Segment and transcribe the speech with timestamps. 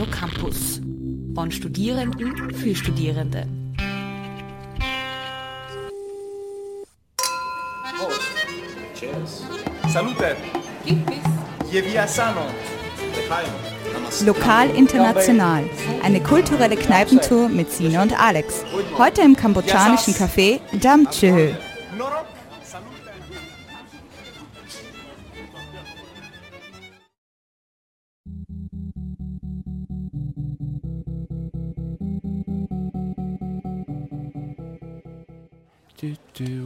[0.00, 0.80] Radio Campus.
[1.34, 3.46] Von Studierenden für Studierende.
[8.98, 9.44] Cheers.
[9.88, 10.36] Salute.
[11.70, 12.46] Je via sano.
[14.24, 15.64] Lokal international.
[16.02, 18.64] Eine kulturelle Kneipentour mit Sine und Alex.
[18.96, 21.10] Heute im kambodschanischen Café Dam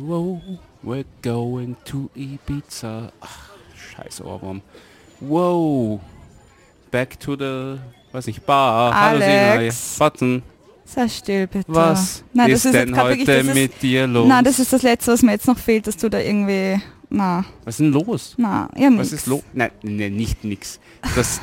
[0.06, 0.40] wow,
[0.82, 3.10] we're going to Ibiza.
[3.20, 4.60] Ach, scheiß Ohrwurm.
[5.20, 6.00] Wow.
[6.90, 7.78] Back to the,
[8.12, 8.92] weiß nicht, Bar.
[8.94, 9.96] Alex.
[9.98, 10.42] Hallo Button.
[10.84, 11.64] Sei still bitte.
[11.68, 14.28] Was Nein, ist, das ist denn heute wirklich, das ist, mit dir los?
[14.28, 16.80] Nein, das ist das Letzte, was mir jetzt noch fehlt, dass du da irgendwie...
[17.10, 18.34] Na, Was ist denn los?
[18.38, 19.12] na, ja Was nix.
[19.12, 19.42] ist los?
[19.52, 20.80] Nein, nein, nicht nix.
[21.14, 21.40] Das,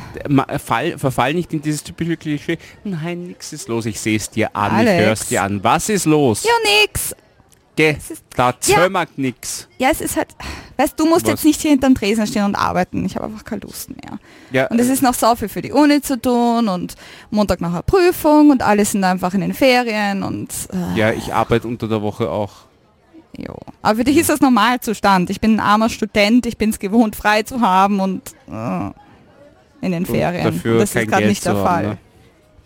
[0.63, 2.57] fall, verfall nicht in dieses typische Klischee.
[2.83, 3.85] Nein, nix ist los.
[3.85, 4.91] Ich sehe es dir an, Alex.
[4.99, 5.63] ich hör's dir an.
[5.63, 6.43] Was ist los?
[6.43, 7.15] Ja, nix.
[7.81, 7.97] Geh,
[8.35, 8.55] da Ja.
[8.59, 9.67] zömert nix.
[9.77, 10.29] Ja, es ist halt...
[10.77, 11.31] Weißt du, musst Was?
[11.31, 13.05] jetzt nicht hier hinterm Tresen stehen und arbeiten.
[13.05, 14.19] Ich habe einfach keine Lust mehr.
[14.51, 16.95] Ja, Und es ist noch so viel für die Uni zu tun und
[17.29, 20.49] Montag nachher Prüfung und alle sind einfach in den Ferien und...
[20.73, 22.51] Äh, ja, ich arbeite unter der Woche auch.
[23.37, 23.55] Jo.
[23.81, 25.29] Aber für dich ist das Normalzustand.
[25.29, 28.21] Ich bin ein armer Student, ich bin es gewohnt, frei zu haben und
[28.51, 28.89] äh,
[29.85, 30.43] in den Ferien.
[30.43, 31.83] dafür Und das kein ist gerade nicht der haben, Fall.
[31.87, 31.97] ne?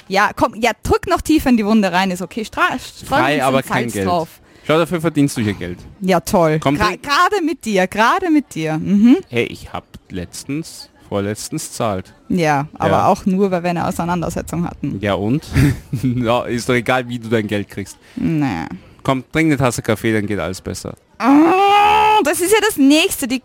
[0.08, 2.46] Ja, komm, ja, drück noch tiefer in die Wunde rein, ist okay.
[2.46, 2.78] Stra
[3.08, 4.08] Frei, aber kein Salz Geld.
[4.08, 4.28] Drauf.
[4.68, 5.78] Schau, dafür verdienst du hier Geld.
[6.02, 6.60] Ja, toll.
[6.60, 8.78] Gra gerade mit dir, gerade mit dir.
[8.78, 9.18] Mhm.
[9.30, 12.14] Hey, ich hab letztens, vorletztens zahlt.
[12.30, 13.08] Ja, aber Ja.
[13.08, 14.98] auch nur, weil wir eine Auseinandersetzung hatten.
[15.02, 15.44] Ja und?
[16.04, 17.98] ja, ist doch egal, wie du dein Geld kriegst.
[18.16, 18.66] Nee.
[19.04, 20.96] Komm, trink eine Tasse Kaffee, dann geht alles besser.
[21.20, 23.28] Ah, das ist ja das Nächste.
[23.28, 23.44] Die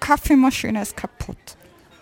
[0.00, 1.36] Kaffeemaschine ist kaputt.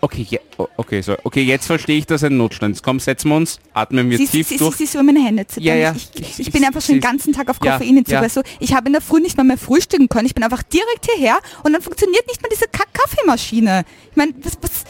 [0.03, 2.83] Okay, o- okay, so, okay, jetzt verstehe ich, dass ein Notstand ist.
[2.83, 4.75] Komm, setzen wir uns, atmen wir Sie, tief sie, sie, durch.
[4.75, 5.63] sie, sie, meine Hände zittern.
[5.63, 5.95] Ja, ja.
[5.95, 8.11] Ich, ich, Ich- bin einfach schon den sie- ganzen Tag auf Ja, Koffeinentzug.
[8.13, 8.21] ja.
[8.21, 10.25] Weißt du, ich habe in der Früh nicht mal mehr frühstücken können.
[10.25, 13.85] Ich bin einfach direkt hierher und dann funktioniert nicht mal diese Kack Kaffeemaschine.
[14.11, 14.83] Ich meine, was, was,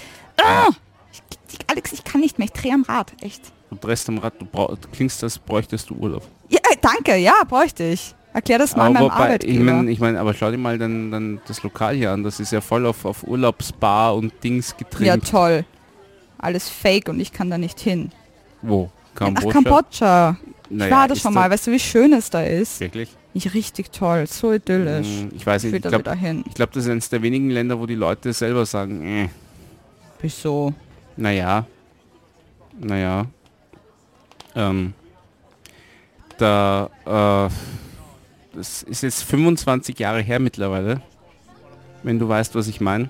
[0.44, 0.70] ah,
[1.12, 1.20] ich,
[1.52, 2.48] ich, Alex, ich kann nicht mehr.
[2.52, 3.44] Ich drehe am Rad, echt.
[3.70, 6.28] Du drehst am Rad, du, brauch, du klingst, als bräuchtest du Urlaub.
[6.50, 8.16] Ja, äh, danke, ja, bräuchte ich.
[8.34, 9.64] Erklär das mal Aber meinem wobei, ich Arbeitgeber.
[9.64, 12.24] meine, ich mein, aber schau dir mal dann, dann das Lokal hier an.
[12.24, 15.30] Das ist ja voll auf, auf Urlaubsbar und Dings ja, getrimmt.
[15.30, 15.66] toll.
[16.40, 18.12] Alles fake und ich kann da nicht hin.
[18.64, 18.90] Wo?
[19.16, 19.52] Kambodscha?
[19.52, 20.38] Kambodscha.
[20.70, 21.50] Ich Naja, war da ist schon das mal.
[21.52, 22.80] Weißt du, wie schön es da ist?
[22.80, 23.16] Wirklich?
[23.36, 25.08] Ich richtig toll, so idyllisch.
[25.08, 27.50] Hm, Ich weiß Ich nicht, ich da glaube, ich glaub, das ist eines der wenigen
[27.50, 29.30] Länder, wo die Leute selber sagen, äh,
[30.22, 30.74] Wieso?
[31.18, 31.66] naja,
[32.80, 33.26] naja,
[34.56, 34.94] ähm,
[36.38, 37.50] da, äh,
[38.56, 41.02] das ist jetzt 25 Jahre her mittlerweile,
[42.04, 43.10] wenn du weißt, was ich meine.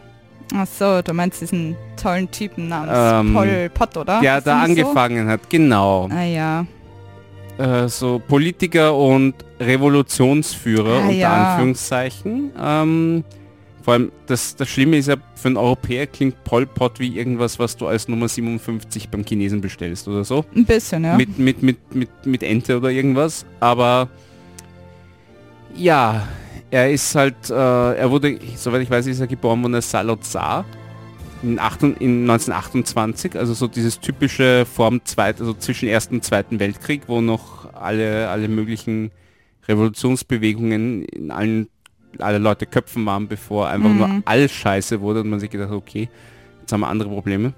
[0.56, 4.20] Ach so, du meinst diesen tollen Typen namens Ähm, Pol Pot, oder?
[4.22, 4.88] Der da nicht so?
[4.88, 6.10] angefangen hat, genau.
[6.12, 6.66] Ah ja.
[7.58, 11.52] Äh, so Politiker und Revolutionsführer Ah, unter ja.
[11.54, 12.52] Anführungszeichen.
[12.62, 13.24] Ähm,
[13.82, 17.60] vor allem, das, das Schlimme ist ja, für einen Europäer klingt Pol Pot wie irgendwas,
[17.60, 20.46] was du als Nummer 57 beim Chinesen bestellst oder so.
[20.56, 21.16] Ein bisschen, ja.
[21.18, 23.46] Mit, mit, mit, mit, mit Ente oder irgendwas.
[23.60, 24.10] Aber
[25.76, 26.28] ja,
[26.72, 30.66] er ist halt, äh, er wurde, soweit ich weiß, ist er geboren worden als Salazar
[31.44, 36.60] in, 8, in 1928, also so dieses typische Form zweit, also zwischen Ersten und Zweiten
[36.60, 39.12] Weltkrieg, wo noch alle, alle möglichen
[39.68, 41.68] Revolutionsbewegungen in allen
[42.20, 43.98] alle Leute Köpfen waren, bevor einfach Mhm.
[43.98, 46.10] nur alles scheiße wurde und man sich gedacht hat, okay,
[46.62, 47.54] jetzt haben wir andere Probleme.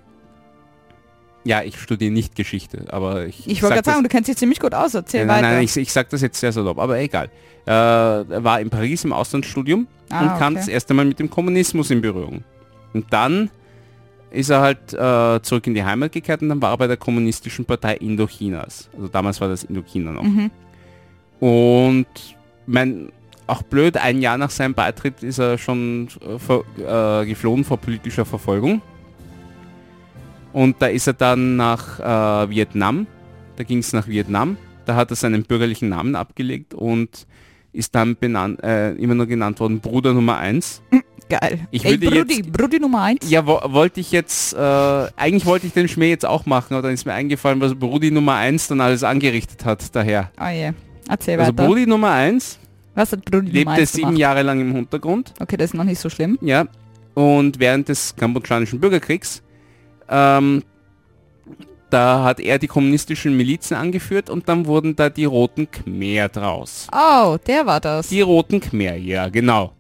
[1.46, 4.60] Ja, ich studiere nicht Geschichte, aber ich, ich wollte gerade sagen, du kennst dich ziemlich
[4.60, 4.96] gut aus.
[4.96, 5.54] Erzähl nein, weiter.
[5.56, 7.30] nein, ich, ich sag das jetzt sehr salopp, aber egal.
[7.68, 10.62] Äh, er war in Paris im Auslandsstudium Ah, und kam okay.
[10.62, 12.44] das erste Mal mit dem Kommunismus in Berührung.
[12.94, 13.50] Und dann
[14.32, 16.98] ist er halt äh, zurück in die Heimat gekehrt und dann war er bei der
[16.98, 18.90] kommunistischen Partei Indochinas.
[18.96, 20.24] Also damals war das Indochina noch.
[20.24, 20.52] Mhm.
[21.40, 22.08] Und
[22.66, 23.12] mein,
[23.48, 28.26] auch blöd, ein Jahr nach seinem Beitritt ist er schon äh, äh, geflohen vor politischer
[28.26, 28.82] Verfolgung.
[30.56, 33.08] Und da ist er dann nach äh, Vietnam.
[33.58, 34.56] Da ging es nach Vietnam.
[34.86, 37.28] Da hat er seinen bürgerlichen Namen abgelegt und
[37.74, 40.82] ist dann benannt, äh, immer nur genannt worden Bruder Nummer 1.
[41.30, 41.68] Geil.
[41.72, 43.30] Ich Ey, würde Brudi, jetzt- Brudi Nummer 1.
[43.30, 44.58] Ja, wo, wollte ich jetzt, äh,
[45.18, 48.12] eigentlich wollte ich den Schmäh jetzt auch machen, aber dann ist mir eingefallen, was Brudi
[48.12, 50.32] Nummer 1 dann alles angerichtet hat daher.
[50.40, 50.72] Oh je.
[51.10, 51.68] Erzähl Also weiter.
[51.68, 52.60] Brudi Nummer 1
[52.94, 54.20] Was hat Brudi Nummer lebte 1 sieben gemacht?
[54.20, 56.38] Jahre lang im Hintergrund, Okay, das ist noch nicht so schlimm.
[56.42, 56.66] ja,
[57.14, 59.42] und während des kambodschanischen Bürgerkriegs,
[60.10, 60.64] ähm,
[61.90, 66.88] da hat er die kommunistischen Milizen angeführt und dann wurden da die Roten Khmer draus.
[66.92, 68.10] Oh, der war das.
[68.10, 69.72] Die Roten Khmer, ja, genau.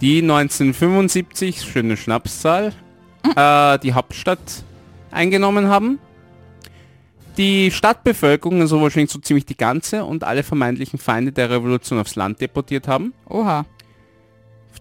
[0.00, 2.72] Die 1975, schöne Schnapszahl,
[3.36, 4.38] äh, die Hauptstadt
[5.10, 5.98] eingenommen haben.
[7.36, 12.16] die Stadtbevölkerung, also wahrscheinlich so ziemlich die ganze und alle vermeintlichen Feinde der Revolution aufs
[12.16, 13.64] Land deportiert haben, Oha.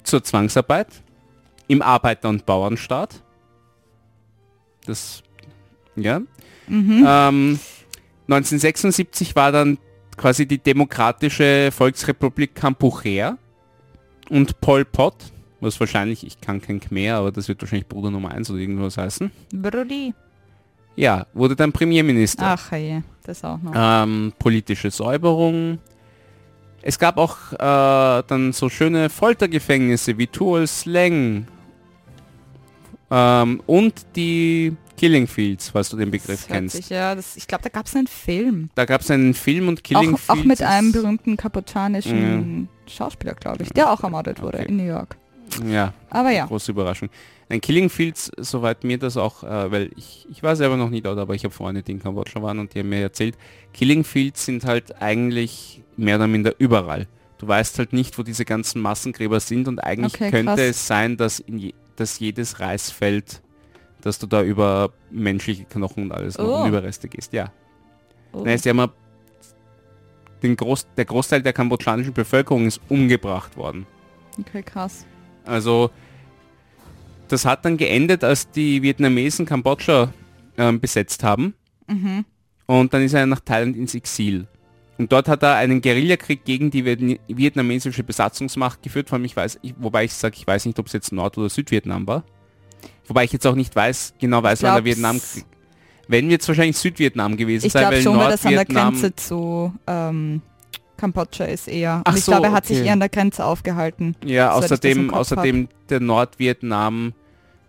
[0.04, 0.88] zur Zwangsarbeit,
[1.68, 3.22] im Arbeiter- und Bauernstaat.
[4.90, 5.24] Das,
[5.96, 6.20] ja.
[6.68, 7.06] Mhm.
[7.08, 7.60] Ähm,
[8.28, 9.78] 1976 war dann
[10.18, 13.38] quasi die Demokratische Volksrepublik Kampuchea
[14.30, 15.16] und Pol Pot,
[15.62, 18.98] was wahrscheinlich, ich kann kein Khmer, aber das wird wahrscheinlich Bruder Nummer 1 oder irgendwas
[18.98, 19.32] heißen.
[19.54, 20.14] Brudi.
[20.96, 22.46] Ja, wurde dann Premierminister.
[22.46, 23.72] Ach je, das auch noch.
[23.76, 25.80] Ähm, politische Säuberung.
[26.82, 31.48] Es gab auch äh, dann so schöne Foltergefängnisse wie Tuol Sleng
[33.12, 36.76] ähm, und die Killing Fields, falls du den Begriff kennst.
[36.76, 38.70] sich, ja, das, ich glaube, da gab es einen Film.
[38.76, 42.70] Da gab es einen Film und Killing Auch, auch Fields mit ist- einem berühmten kaputanischen
[42.88, 44.68] Schauspieler, glaube ich, der auch ermordet wurde Okay.
[44.70, 45.16] in New York.
[45.68, 46.46] Ja, Aber ja.
[46.46, 47.10] große Überraschung.
[47.50, 51.02] Ein Killing Fields, soweit mir das auch, äh, weil ich, ich war selber noch nie
[51.02, 53.36] dort, aber ich habe Freunde, die in Kambodscha waren und die haben mir erzählt,
[53.74, 57.08] Killing Fields sind halt eigentlich mehr oder minder überall.
[57.40, 60.60] Du weißt halt nicht, wo diese ganzen Massengräber sind und eigentlich Okay, könnte krass.
[60.60, 63.42] es sein, dass, in je, dass jedes Reisfeld,
[64.02, 66.62] dass du da über menschliche Knochen und alles Oh.
[66.62, 67.34] und Überreste gehst.
[67.34, 67.52] Ja.
[68.32, 68.44] Oh.
[68.44, 68.92] Nein, sie haben
[70.42, 73.86] den Groß, der Großteil der kambodschanischen Bevölkerung ist umgebracht worden.
[74.40, 75.06] Okay, krass.
[75.46, 75.90] Also
[77.28, 80.14] das hat dann geendet, als die Vietnamesen Kambodscha
[80.58, 81.54] ähm, besetzt haben.
[81.88, 82.26] Mhm.
[82.66, 84.48] Und dann ist er nach Thailand ins Exil.
[85.00, 86.84] Und dort hat er einen Guerillakrieg gegen die
[87.30, 89.12] vietnamesische Besatzungsmacht geführt.
[89.14, 91.48] Allem ich weiß, ich, wobei ich sage, ich weiß nicht, ob es jetzt Nord- oder
[91.48, 92.26] Südvietnam war.
[93.08, 95.46] Wobei ich jetzt auch nicht weiß, genau weiß, wann der Vietnamkrieg.
[96.10, 99.16] Wenn es wahrscheinlich Südvietnam gewesen Ich sein, glaube weil schon, weil das an der Grenze
[99.16, 100.42] zu ähm,
[100.98, 102.02] Kambodscha ist eher.
[102.04, 102.88] Ach Und ich so, glaube, er hat sich okay.
[102.88, 104.18] eher an der Grenze aufgehalten.
[104.26, 107.14] Ja, ich außerdem, außerdem der Nordvietnam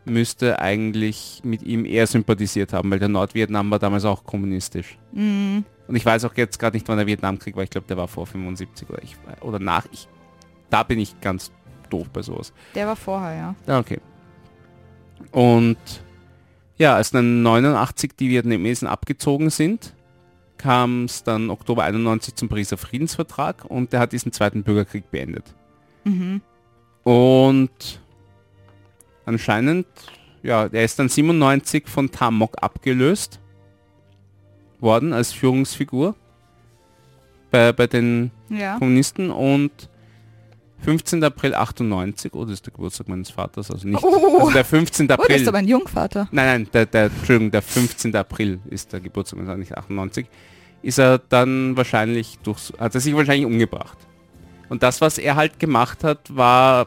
[0.05, 4.99] müsste eigentlich mit ihm eher sympathisiert haben, weil der Nordvietnam war damals auch kommunistisch.
[5.13, 5.65] Mhm.
[5.91, 7.65] Und ich weiß auch jetzt gerade nicht, wann der Vietnamkrieg war.
[7.65, 9.87] Ich glaube, der war vor 75 oder, ich, oder nach.
[9.91, 10.07] Ich,
[10.71, 11.51] da bin ich ganz
[11.89, 12.53] doof bei sowas.
[12.77, 13.55] Der war vorher, ja.
[13.67, 13.99] Ja, okay.
[15.33, 15.79] Und
[16.77, 19.97] ja, als dann 89 die Vietnamesen abgezogen sind,
[20.59, 25.57] kam es dann Oktober 91 zum Pariser Friedensvertrag und der hat diesen zweiten Bürgerkrieg beendet.
[26.05, 26.41] Mhm.
[27.03, 28.01] Und
[29.25, 29.89] anscheinend,
[30.45, 33.41] ja, der ist dann 97 von Tamok abgelöst
[34.81, 36.15] worden als Führungsfigur
[37.51, 38.79] bei, bei den Ja.
[38.79, 39.71] Kommunisten und
[40.83, 41.23] 15.
[41.25, 44.39] April 98, oh, das ist der Geburtstag meines Vaters, also nicht, Oh.
[44.39, 45.05] also der 15.
[45.05, 45.37] Oh, das April.
[45.37, 46.29] ist aber ein Jungvater.
[46.33, 48.17] Nein, nein, der, der, Entschuldigung, der 15.
[48.17, 50.27] April ist der Geburtstag, also nicht 98,
[50.83, 53.99] ist er dann wahrscheinlich durch, hat er sich wahrscheinlich umgebracht.
[54.71, 56.87] Und das, was er halt gemacht hat, war,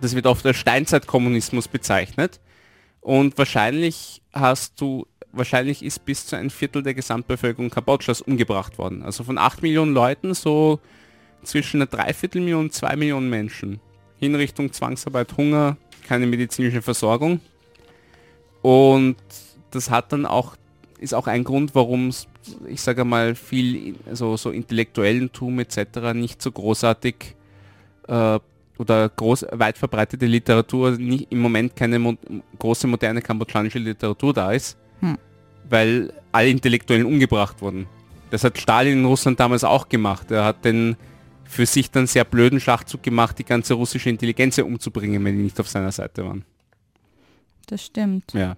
[0.00, 2.38] das wird oft als Steinzeitkommunismus bezeichnet.
[3.00, 5.06] Und wahrscheinlich hast du,
[5.36, 9.02] wahrscheinlich ist bis zu ein Viertel der Gesamtbevölkerung Kambodschas umgebracht worden.
[9.02, 10.80] Also von 8 Millionen Leuten so
[11.42, 13.80] zwischen einer Dreiviertelmillion und 2 Millionen Menschen.
[14.18, 17.40] Hinrichtung, Zwangsarbeit, Hunger, keine medizinische Versorgung.
[18.62, 19.16] Und
[19.70, 20.56] das hat dann auch,
[20.98, 22.12] ist auch ein Grund, warum
[22.68, 26.14] ich sage mal, viel so, so Intellektuellentum etc.
[26.14, 27.34] nicht so großartig
[28.08, 28.38] äh,
[28.78, 32.14] oder groß, weit verbreitete Literatur, nicht, im Moment keine mo
[32.58, 35.18] große moderne kambodschanische Literatur da ist, Hm.
[35.68, 37.86] weil alle Intellektuellen umgebracht wurden.
[38.30, 40.30] Das hat Stalin in Russland damals auch gemacht.
[40.30, 40.96] Er hat den
[41.44, 45.58] für sich dann sehr blöden Schachzug gemacht, die ganze russische Intelligenz umzubringen, wenn die nicht
[45.60, 46.44] auf seiner Seite waren.
[47.66, 48.32] Das stimmt.
[48.32, 48.56] Ja.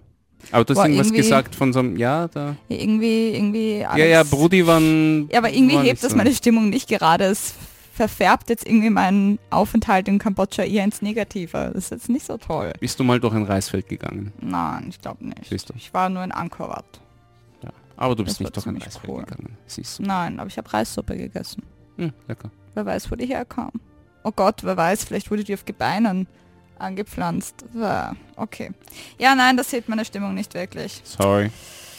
[0.51, 2.55] Aber du hast Boah, irgendwas gesagt von so einem, ja, da.
[2.69, 3.77] Ja, irgendwie, irgendwie.
[3.79, 5.29] Ja, Alex- ja, Brudi waren.
[5.31, 6.17] Ja, aber irgendwie waren hebt das so.
[6.17, 7.25] meine Stimmung nicht gerade.
[7.25, 7.53] Es
[7.93, 11.71] verfärbt jetzt irgendwie meinen Aufenthalt in Kambodscha eher ins Negative.
[11.73, 12.73] Das ist jetzt nicht so toll.
[12.79, 14.31] Bist du mal durch ein Reisfeld gegangen?
[14.41, 15.45] Nein, ich glaube nicht.
[15.49, 15.73] Siehst du.
[15.75, 17.01] Ich war nur in Angkor Wat.
[17.63, 17.69] Ja.
[17.97, 19.23] Aber du bist Das nicht durch ein Reisfeld cool.
[19.23, 19.57] gegangen.
[19.67, 20.03] Siehst du.
[20.03, 21.63] Nein, aber ich habe Reissuppe gegessen.
[21.97, 22.49] Hm, lecker.
[22.75, 23.71] Wer weiß, wo die herkam.
[24.23, 26.27] Oh Gott, wer weiß, vielleicht wurde die auf Gebeinen
[26.77, 27.65] angepflanzt.
[28.35, 28.71] Okay.
[29.17, 31.01] Ja, nein, das hebt meine Stimmung nicht wirklich.
[31.03, 31.51] Sorry.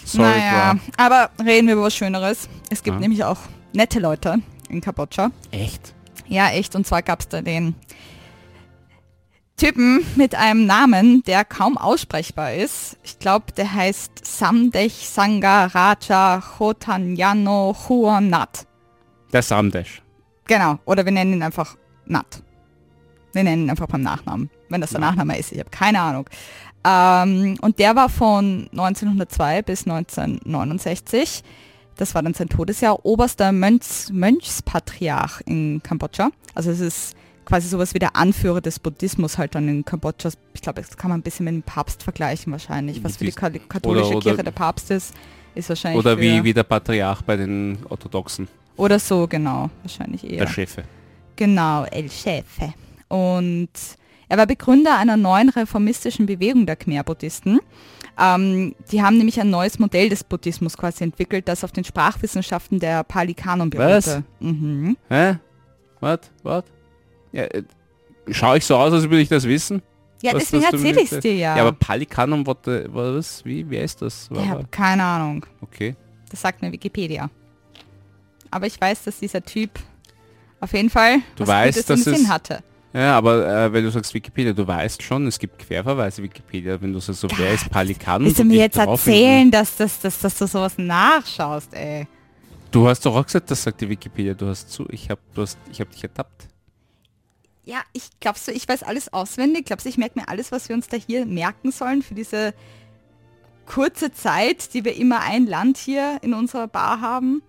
[0.04, 2.48] Sorry, naja, aber reden wir über was Schöneres.
[2.70, 3.00] Es gibt Ah.
[3.00, 3.38] nämlich auch
[3.74, 4.38] nette Leute
[4.70, 5.30] in Kambodscha.
[5.50, 5.94] Echt?
[6.26, 6.74] Ja, echt.
[6.76, 7.74] Und zwar gab es da den
[9.56, 12.96] Typen mit einem Namen, der kaum aussprechbar ist.
[13.02, 18.66] Ich glaube, der heißt Samdech Sangaraja Chotanyano Huonat.
[19.32, 20.02] Der Samdesh.
[20.46, 20.78] Genau.
[20.86, 22.42] Oder wir nennen ihn einfach Nat.
[23.32, 24.50] Wir nennen ihn einfach beim Nachnamen.
[24.70, 25.10] Wenn das der Ja.
[25.10, 25.52] Nachname ist.
[25.52, 26.28] Ich habe keine Ahnung.
[26.82, 31.42] Ähm, und der war von 1902 bis 1969.
[31.96, 33.04] Das war dann sein Todesjahr.
[33.04, 36.30] Oberster Mönchs, Mönchspatriarch in Kambodscha.
[36.54, 40.30] Also es ist quasi sowas wie der Anführer des Buddhismus halt dann in Kambodscha.
[40.54, 43.02] Ich glaube, das kann man ein bisschen mit dem Papst vergleichen wahrscheinlich.
[43.04, 45.14] Was für die katholische oder- oder- Kirche der Papst ist,
[45.54, 50.38] ist wahrscheinlich Oder wie, wie der Patriarch bei den Orthodoxen, oder so, genau, wahrscheinlich eher.
[50.38, 50.84] der Chefe.
[51.36, 52.72] Genau, El Chefe.
[53.08, 53.68] Und
[54.30, 57.58] er war Begründer einer neuen reformistischen Bewegung der Khmer-Buddhisten.
[58.18, 62.78] Ähm, die haben nämlich ein neues Modell des Buddhismus quasi entwickelt, das auf den Sprachwissenschaften
[62.80, 64.04] der Pali-Kanon Was?
[64.06, 64.24] beruhte.
[64.40, 64.96] Mhm.
[65.08, 65.36] Hä?
[66.00, 66.20] Was?
[66.42, 66.64] Was?
[67.32, 67.62] Ja, äh,
[68.30, 69.82] schaue ich so aus, als würde ich das wissen?
[70.22, 71.56] Ja, Was- deswegen was erzähle ich es dir ja.
[71.56, 74.28] Ja, aber Palikanum, was, was, wie, wer ist das?
[74.32, 75.46] ich habe keine Ahnung.
[75.62, 75.96] Okay.
[76.30, 77.30] Das sagt mir Wikipedia.
[78.50, 79.70] Aber ich weiß, dass dieser Typ
[80.60, 82.62] auf jeden Fall Du was weißt, dass es- Sinn hatte.
[82.92, 86.92] Ja, aber äh, wenn du sagst Wikipedia, du weißt schon, es gibt Querverweise Wikipedia, wenn
[86.92, 88.26] du sagst, so wer ist Palikanum?
[88.26, 92.08] Willst du mir jetzt erzählen, dass, dass, dass, dass du sowas nachschaust, ey?
[92.70, 94.34] Du hast doch auch gesagt, das sagt die Wikipedia.
[94.34, 96.48] Du hast zu, ich habe du hast, ich hab dich ertappt.
[97.64, 99.66] Ja, ich glaubst du, ich weiß alles auswendig.
[99.66, 102.54] Glaubst du, ich merke mir alles, was wir uns da hier merken sollen für diese
[103.66, 107.42] kurze Zeit, die wir immer ein Land hier in unserer Bar haben?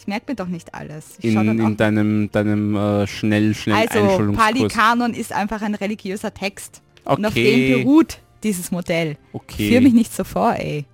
[0.00, 1.16] Ich merke mir doch nicht alles.
[1.18, 4.46] Ich In, dann in deinem, deinem äh, schnell, schnell also, Einschulungskurs.
[4.72, 6.82] Palikanon ist einfach ein religiöser Text.
[7.04, 9.16] Und auf dem Okay, beruht dieses Modell.
[9.32, 9.70] okay.
[9.70, 10.84] Führ mich nicht so vor, ey.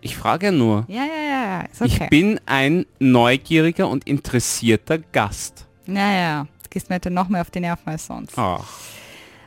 [0.00, 0.84] Ich frage ja nur.
[0.88, 2.06] Ja, ja, ja, ist Ich okay.
[2.08, 5.66] bin ein neugieriger und interessierter Gast.
[5.86, 8.32] Ja, ja, du gehst mir heute noch mehr auf die Nerven als sonst.
[8.38, 8.64] Ach,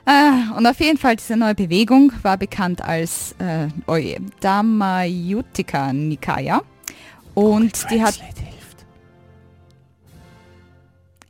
[0.05, 6.61] Äh, und auf jeden Fall, diese neue Bewegung war bekannt als äh, oje, Dhammayuttika Nikaya.
[7.33, 8.50] Und die hat hilft.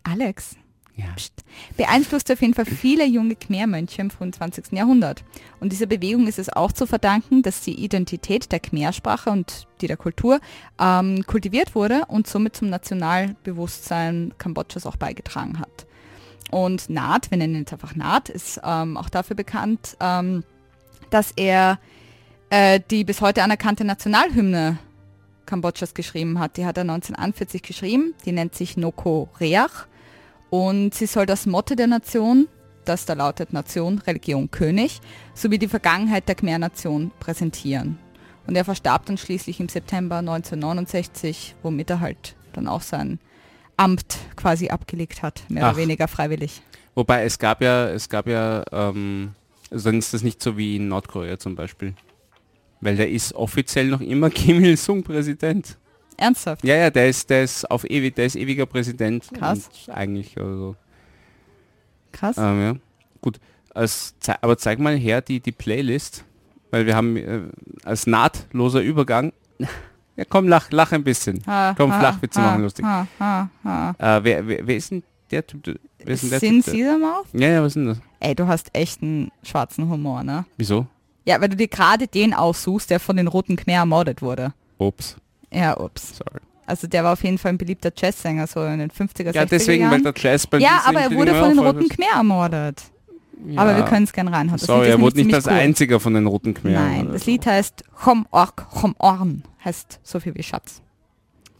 [0.03, 0.55] Alex
[0.95, 1.05] Ja.
[1.15, 1.33] pst,
[1.77, 4.73] beeinflusste auf jeden Fall viele junge Khmer-Mönche im frühen 20.
[4.73, 5.23] Jahrhundert.
[5.59, 9.87] Und dieser Bewegung ist es auch zu verdanken, dass die Identität der Khmer-Sprache und die
[9.87, 10.39] der Kultur
[10.79, 15.87] ähm, kultiviert wurde und somit zum Nationalbewusstsein Kambodschas auch beigetragen hat.
[16.51, 20.43] Und Naht, wir nennen jetzt einfach Naht, ist ähm, auch dafür bekannt, ähm,
[21.09, 21.79] dass er
[22.49, 24.77] äh, die bis heute anerkannte Nationalhymne
[25.45, 26.57] Kambodschas geschrieben hat.
[26.57, 28.13] Die hat er 1941 geschrieben.
[28.25, 29.87] Die nennt sich Noko Reach.
[30.51, 32.49] Und sie soll das Motto der Nation,
[32.83, 34.99] das da lautet Nation, Religion, König,
[35.33, 37.97] sowie die Vergangenheit der Khmer-Nation präsentieren.
[38.47, 43.19] Und er verstarb dann schließlich im September 1969, womit er halt dann auch sein
[43.77, 45.71] Amt quasi abgelegt hat, mehr Ach.
[45.71, 46.61] oder weniger freiwillig.
[46.95, 49.33] Wobei es gab ja, es gab ja, ähm,
[49.69, 51.93] also dann ist das nicht so wie in Nordkorea zum Beispiel.
[52.81, 55.77] Weil der ist offiziell noch immer Kim Il-sung Präsident.
[56.21, 56.63] Ernsthaft?
[56.63, 59.27] Ja, ja, der ist, der ist auf ewig, der ist ewiger Präsident.
[59.33, 59.69] Krass.
[59.87, 60.75] Und eigentlich, also,
[62.11, 62.37] Krass.
[62.37, 62.75] ähm, ja.
[63.21, 63.39] Gut,
[63.73, 66.23] als, aber zeig mal her die, die Playlist,
[66.69, 67.41] weil wir haben äh,
[67.83, 69.33] als nahtloser Übergang,
[70.15, 71.43] ja komm, lach, lach ein bisschen.
[71.47, 72.85] Ha, komm, ha, Flachwitze ha, machen lustig.
[72.85, 73.95] Ha, ha, ha.
[73.97, 75.79] Äh, wer, wer, wer ist denn der Typ?
[75.97, 76.73] Wer ist denn der Sin Typ?
[76.73, 77.27] Sesamouth?
[77.33, 78.01] ja, ja, was denn das?
[78.19, 80.45] Ey, du hast echt einen schwarzen Humor, ne?
[80.57, 80.85] Wieso?
[81.25, 84.53] Ja, weil du dir gerade den aussuchst, der von den Roten Khmer ermordet wurde.
[84.77, 85.17] Ups,
[85.51, 86.17] Ja, ups.
[86.17, 86.39] sorry.
[86.65, 89.45] Also der war auf jeden Fall ein beliebter Jazzsänger, so in den 50er, Ja, 60er
[89.49, 90.03] deswegen, weil Jahren.
[90.03, 92.77] der Jazz bei Ja, aber er wurde von den Roten Khmer ermordet.
[92.77, 94.57] das- Aber wir Ja, können es gern reinhauen.
[94.59, 95.65] Das Sorry, er wurde nicht als ziemlich cool.
[95.67, 96.71] einziger von den Roten Khmer.
[96.71, 99.43] Nein, das Lied heißt Chom Ork Chom Orn.
[99.65, 100.81] Heißt so viel wie Schatz.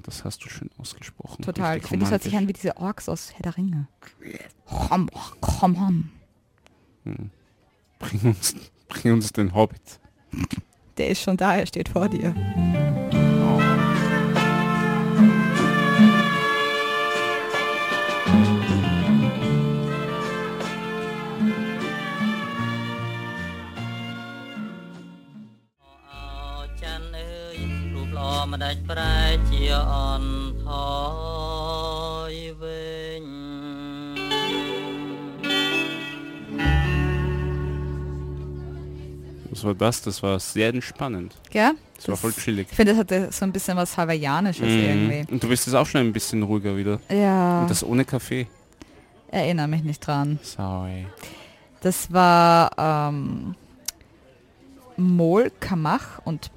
[0.04, 1.44] Das hast du schön ausgesprochen.
[1.44, 1.78] Total.
[1.78, 3.88] Ich finde, das hört sich an wie diese Orks aus Herr der Ringe.
[4.66, 6.10] Chom Ork Chom Orn.
[8.00, 8.56] Bring uns,
[8.88, 10.00] bring uns den Hobbit.
[10.98, 12.34] Der ist schon da, er steht vor dir.
[28.51, 29.17] មិនដាច់ប្រែ
[29.51, 30.31] ជាអន់
[30.65, 30.69] ថ
[32.31, 32.87] យវិ
[33.23, 33.27] ញ
[39.51, 40.03] Was war das?
[40.03, 41.35] Das war sehr entspannend.
[41.51, 41.73] Gell?
[41.97, 42.67] Das war voll chillig.
[42.71, 44.81] Ich finde, das hatte so ein bisschen was Hawaiianisches Mhm.
[44.91, 45.33] irgendwie.
[45.33, 47.01] Und du bist jetzt auch schon ein bisschen ruhiger wieder.
[47.09, 48.47] Ja, Und das ohne Kaffee.
[49.31, 50.39] erinnere mich nicht dran.
[50.43, 51.07] Sorry.
[51.81, 53.55] Das war ähm,
[54.97, 56.51] Mol Kamach und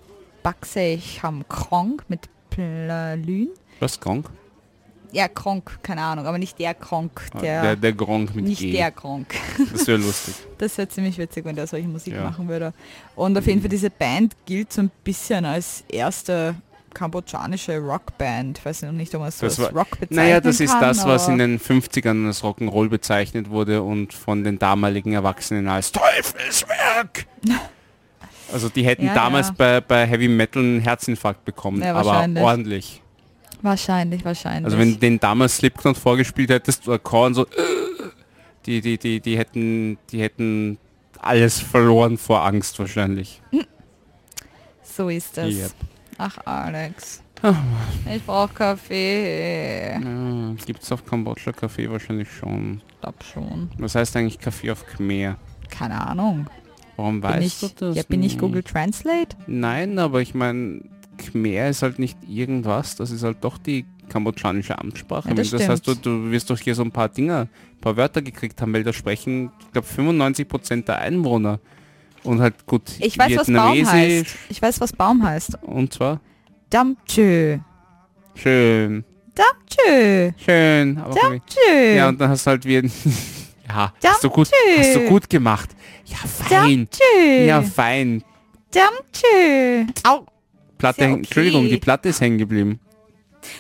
[0.44, 3.48] Baksei Cham Krong mit Plalün.
[3.80, 4.26] Was, Gronk?
[5.10, 8.58] Ja, Kronk, keine Ahnung, aber nicht der Kronk, Ah, der, der, der Gronk mit nicht
[8.60, 8.72] G.
[8.72, 9.34] der Kronk.
[9.72, 10.34] Das wäre lustig.
[10.58, 12.20] Das wäre ziemlich witzig, wenn der solche Musik Ja.
[12.20, 12.26] Mhm.
[12.26, 12.72] machen würde.
[13.16, 16.54] Und auf jeden Fall, diese Band gilt so ein bisschen als erste
[16.94, 18.58] kambodschanische Rockband.
[18.58, 20.70] Ich weiß noch nicht, ob man es so als war- Rock bezeichnen Naja, das ist
[20.70, 25.68] kann, das, was in den 50ern als Rock'n'Roll bezeichnet wurde und von den damaligen Erwachsenen
[25.68, 27.26] als Teufelswerk.
[28.52, 29.54] Also die hätten Ja, damals ja.
[29.56, 33.02] Bei, bei Heavy Metal einen Herzinfarkt bekommen, Ja, aber ordentlich.
[33.62, 34.66] Wahrscheinlich, wahrscheinlich.
[34.66, 37.46] Also wenn du den damals Slipknot vorgespielt hättest oder Korn so,
[38.66, 40.78] die, die, die, die hätten, die hätten
[41.20, 43.40] alles verloren vor Angst wahrscheinlich.
[44.82, 45.50] so ist das.
[45.52, 45.70] Yep.
[46.18, 47.22] Ach, Alex.
[48.14, 49.92] Ich brauche Kaffee.
[49.92, 52.80] Ja, Gibt es auf Kambodscha Kaffee wahrscheinlich schon.
[52.88, 53.70] Ich glaub schon.
[53.78, 55.36] Was heißt eigentlich Kaffee auf Khmer?
[55.70, 56.46] Keine Ahnung.
[56.96, 57.96] Warum Bin weißt ich, du das?
[57.96, 58.38] ja, bin ich nicht?
[58.40, 59.36] Google Translate?
[59.46, 60.80] Nein, aber ich meine,
[61.18, 65.28] Khmer ist halt nicht irgendwas, das ist halt doch die kambodschanische Amtssprache.
[65.28, 67.96] Ja, das das heißt, du, du wirst doch hier so ein paar Dinger, ein paar
[67.96, 71.58] Wörter gekriegt haben, weil da sprechen, ich glaube, 95% der Einwohner.
[72.22, 74.36] Und halt gut, Ich weiß, was Baum heißt.
[74.48, 75.58] Ich weiß, was Baum heißt.
[75.62, 76.20] und zwar
[76.70, 77.58] Damtschö.
[78.34, 80.32] schön, Damtschö.
[80.36, 80.98] schön.
[80.98, 81.94] Aber Damtschö.
[81.96, 82.76] ja, und dann hast du halt wie
[83.68, 84.78] Ja, hast du gut, Damtschö.
[84.78, 85.70] hast du gut gemacht.
[86.06, 86.49] Ja, fein.
[86.88, 87.44] Damtschö.
[87.46, 88.25] Ja, fein.
[88.73, 89.84] Damtschö.
[90.08, 90.26] Au.
[90.78, 91.16] Platte, ja okay.
[91.18, 92.80] Entschuldigung, die Platte ist hängen geblieben.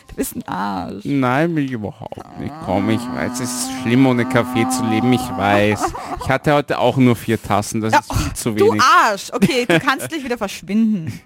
[0.08, 1.04] Du bist ein Arsch.
[1.04, 2.52] Nein, will ich überhaupt nicht.
[2.64, 5.92] Komm, ich weiß, es ist schlimm, ohne Kaffee zu leben, ich weiß.
[6.22, 8.82] Ich hatte heute auch nur vier Tassen, das ist viel zu Du wenig.
[8.82, 9.30] Arsch.
[9.32, 11.20] Okay, du kannst gleich wieder verschwinden.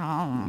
[0.00, 0.46] Ah.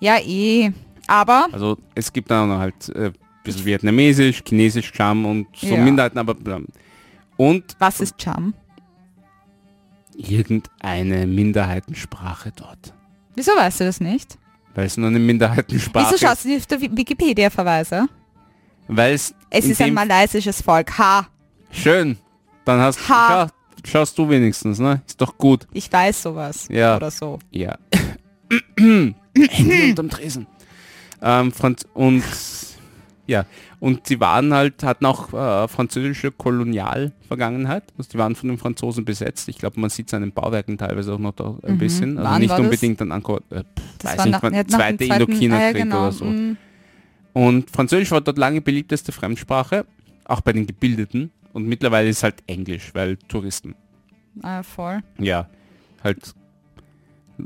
[0.00, 0.70] Ja, eh.
[1.06, 5.82] Aber Also es gibt dann halt äh, ein bisschen Vietnamesisch, Chinesisch, Cham und so Ja.
[5.82, 6.36] Minderheiten, aber
[7.38, 8.52] und was ist Cham?
[10.18, 12.92] Irgendeine Minderheitensprache dort.
[13.34, 14.36] Wieso weißt du das nicht?
[14.74, 18.08] Weil es nur eine Minderheitensprache Wieso schaust du nicht auf die Wikipedia-Verweise?
[18.88, 20.98] Weil es Es ist ein malaysisches Volk.
[20.98, 21.28] Ha.
[21.70, 22.16] Schön.
[22.64, 23.48] Dann hast Ha.
[23.84, 25.02] schau, schaust du wenigstens, ne?
[25.06, 25.66] Ist doch gut.
[25.72, 26.66] Ich weiß sowas.
[26.70, 26.96] Ja.
[26.96, 27.38] Oder so.
[27.50, 27.78] Ja.
[28.78, 30.46] Unterm Tresen.
[31.20, 32.22] Ähm, Franz und
[33.28, 33.44] ja,
[33.78, 37.84] und sie waren halt, hatten auch äh, französische Kolonialvergangenheit.
[37.96, 39.48] Also die waren von den Franzosen besetzt.
[39.48, 41.78] Ich glaube, man sieht es an den Bauwerken teilweise auch noch da ein Mhm.
[41.78, 42.18] bisschen.
[42.18, 42.64] Also Wann nicht war das?
[42.64, 43.62] unbedingt an Angkor, äh,
[43.98, 46.00] Das weiß war nicht, nach, wann- nach zweite Indokina-Krieg ah, ja, genau.
[46.02, 46.24] oder so.
[46.24, 46.56] mm.
[47.34, 49.84] Und Französisch war dort lange beliebteste Fremdsprache,
[50.24, 51.30] auch bei den Gebildeten.
[51.52, 53.74] Und mittlerweile ist halt Englisch, weil Touristen.
[54.42, 55.00] Ah, voll.
[55.18, 55.48] Ja,
[56.02, 56.34] halt.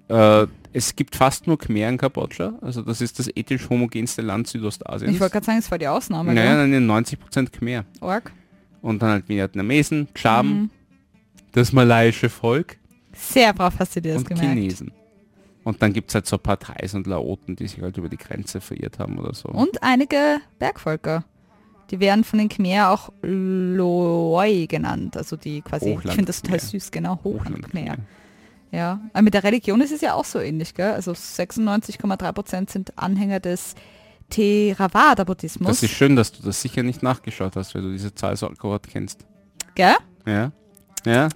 [0.08, 4.46] Äh, es gibt fast nur Khmer in Kambodscha, also das ist das ethisch homogenste Land
[4.48, 5.12] Südostasiens.
[5.14, 6.32] Ich wollte gerade sagen, es war die Ausnahme.
[6.32, 6.80] naja, gell?
[6.80, 7.84] dann 90% Khmer.
[8.00, 8.32] Org.
[8.80, 10.70] Und dann halt Vietnamesen, Cham, Mhm.
[11.52, 12.78] das malaiische Volk
[13.12, 14.48] Sehr brav hast du dir das und gemerkt.
[14.48, 14.92] Chinesen.
[15.64, 18.60] Und dann gibt es halt so Thais und Laoten, die sich halt über die Grenze
[18.60, 19.48] verirrt haben oder so.
[19.50, 21.24] Und einige Bergvölker.
[21.90, 25.16] Die werden von den Khmer auch Loi genannt.
[25.16, 27.82] Also die quasi, ich Hochland finde das total süß, genau, Hochland Khmer.
[27.84, 27.96] Khmer.
[28.72, 30.92] Ja, aber mit der Religion ist es ja auch so ähnlich, gell?
[30.92, 33.74] Also 96,3 Prozent sind Anhänger des
[34.30, 38.34] Theravada-Buddhismus, Das ist schön, dass du das sicher nicht nachgeschaut hast, weil du diese Zahl
[38.36, 39.26] so akkurat kennst.
[39.74, 39.94] gell?
[40.26, 40.52] Ja?
[41.04, 41.28] Ja?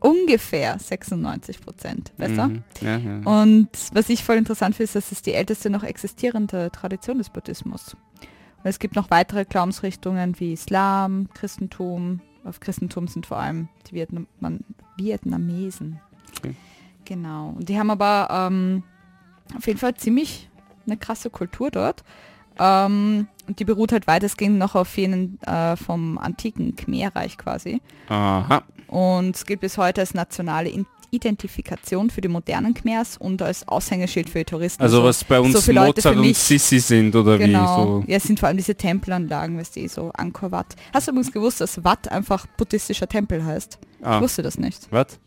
[0.00, 2.12] Ungefähr 96 Prozent.
[2.16, 2.46] Besser?
[2.48, 2.62] Mhm.
[2.80, 3.42] Ja, ja.
[3.42, 7.30] Und was ich voll interessant finde, ist, dass es die älteste noch existierende Tradition des
[7.30, 7.96] Buddhismus.
[8.62, 12.20] Und es gibt noch weitere Glaubensrichtungen wie Islam, Christentum.
[12.44, 14.28] Auf Christentum sind vor allem die Vietnam
[14.96, 16.00] Vietnamesen.
[17.08, 17.54] Genau.
[17.56, 18.82] Und die haben aber ähm,
[19.56, 20.50] auf jeden Fall ziemlich
[20.86, 22.04] eine krasse Kultur dort.
[22.58, 27.80] Ähm, und die beruht halt weitestgehend noch auf jenen äh, vom antiken Khmerreich quasi.
[28.08, 28.62] Aha.
[28.88, 30.70] Und es gilt bis heute als nationale
[31.10, 34.82] Identifikation für die modernen Khmers und als Aushängeschild für die Touristen.
[34.82, 37.60] Also was bei uns so Mozart und Sissi sind oder genau.
[37.60, 38.04] wie so.
[38.10, 40.76] Ja, es sind vor allem diese Tempelanlagen, weißt du, so Angkor Wat.
[40.92, 43.78] Hast du übrigens gewusst, dass Wat einfach buddhistischer Tempel heißt?
[44.00, 44.86] Ich Ah, wusste das nicht.
[44.90, 45.18] was?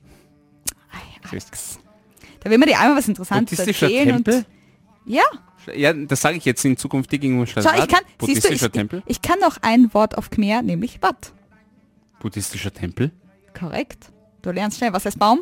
[1.30, 1.80] Alex.
[2.44, 4.46] Da will man dir einmal was Interessantes erzählen und
[5.06, 5.24] ja,
[5.74, 9.04] Ja, das sage ich jetzt in Zukunft gegenüber schau, ich kann, siehst du, ich, Tempel?
[9.06, 11.34] ich kann noch ein Wort auf Khmer, nämlich Wat.
[12.20, 13.12] Buddhistischer Tempel?
[13.58, 14.12] Korrekt.
[14.42, 14.94] Du lernst schnell.
[14.94, 15.42] Was heißt Baum?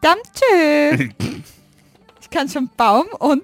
[0.00, 1.08] Damtschö.
[2.20, 3.42] ich kann schon Baum und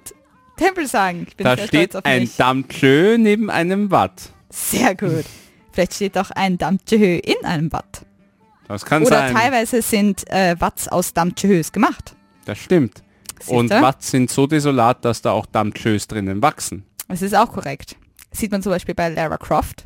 [0.57, 1.25] Tempel sagen.
[1.27, 2.29] Ich bin Da sehr steht stolz auf ein.
[2.37, 4.29] Damtschö neben einem Watt.
[4.49, 5.25] Sehr gut.
[5.71, 8.05] Vielleicht steht auch ein Damtschö in einem Watt.
[8.71, 9.35] Das kann Oder sein.
[9.35, 12.15] teilweise sind äh, Watts aus Damtschös gemacht.
[12.45, 13.03] Das stimmt.
[13.47, 13.81] Und Siehste?
[13.83, 16.83] Watt sind so desolat, dass da auch Damtschös drinnen wachsen.
[17.07, 17.95] Das ist auch korrekt.
[18.31, 19.85] Sieht man zum Beispiel bei Lara Croft.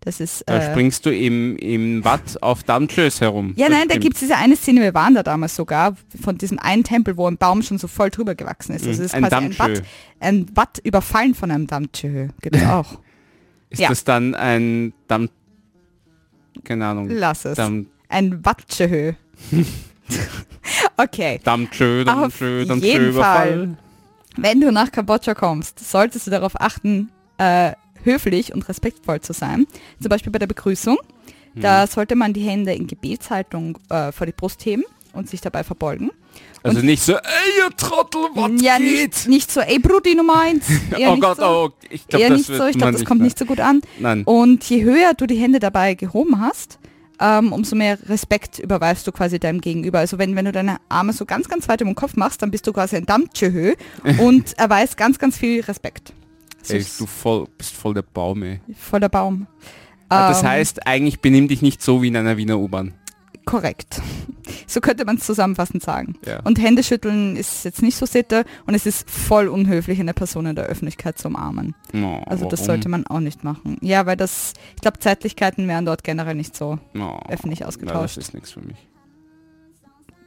[0.00, 0.42] Das ist...
[0.48, 3.54] Da Äh, springst du im, im Watt auf Damtschös herum.
[3.56, 4.02] ja, Das nein, da stimmt.
[4.04, 7.28] gibt es diese eine Szene, wir waren da damals sogar, von diesem einen Tempel, wo
[7.28, 8.86] ein Baum schon so voll drüber gewachsen ist.
[8.86, 9.58] Also Mhm, es ist ein quasi ein.
[9.58, 9.82] Watt,
[10.20, 12.28] ein Watt überfallen von einem Damtschö.
[12.40, 12.98] Gibt es auch.
[13.70, 13.88] Ist ja.
[13.88, 15.28] das dann ein Damm...
[16.64, 17.08] Keine Ahnung.
[17.10, 17.56] Lass es.
[17.56, 19.14] Damm, Ein Wattschö.
[20.96, 21.40] okay.
[21.42, 23.76] Dammtschö, Dammtschö, Auf Dammtschö jeden Überfall.
[24.36, 27.72] Wenn du nach Kambodscha kommst, solltest du darauf achten, äh,
[28.04, 29.66] höflich und respektvoll zu sein.
[30.00, 30.98] Zum Beispiel bei der Begrüßung.
[31.54, 35.64] Da sollte man die Hände in Gebetshaltung äh, vor die Brust heben und sich dabei
[35.64, 36.10] verbeugen.
[36.62, 37.20] Also nicht so, ey
[37.58, 38.86] ihr Trottel, was ja, geht?
[38.86, 40.64] nicht, nicht so, ey Brudi Nummer eins.
[40.96, 42.66] Oh Gott, so, oh, ich glaube, das nicht so.
[42.66, 43.82] Ich man das kommt nicht so gut an.
[43.98, 44.22] Nein.
[44.24, 46.78] Und je höher du die Hände dabei gehoben hast,
[47.22, 50.00] ähm, umso mehr Respekt überweist du quasi deinem Gegenüber.
[50.00, 52.50] Also wenn, wenn du deine Arme so ganz, ganz weit um den Kopf machst, dann
[52.50, 53.76] bist du quasi ein Dampfhöhe
[54.18, 56.12] und erweist ganz, ganz viel Respekt.
[56.68, 58.60] Ey, du voll, bist voll der Baum, ey.
[58.76, 59.46] voller Baum.
[60.10, 62.94] Ja, das Ähm, heißt, eigentlich benimm dich nicht so wie in einer Wiener U-Bahn.
[63.44, 64.00] Korrekt.
[64.66, 66.14] So könnte man es zusammenfassend sagen.
[66.26, 66.40] Ja.
[66.44, 70.56] Und Händeschütteln ist jetzt nicht so Sitte und es ist voll unhöflich, eine Person in
[70.56, 71.74] der Öffentlichkeit zu umarmen.
[71.92, 72.66] No, Also das warum?
[72.66, 73.76] sollte man auch nicht machen.
[73.82, 77.20] Ja, weil das, ich glaube, Zeitlichkeiten wären dort generell nicht so No.
[77.28, 78.16] öffentlich Ja, das ausgetauscht.
[78.16, 78.88] ist nichts für mich.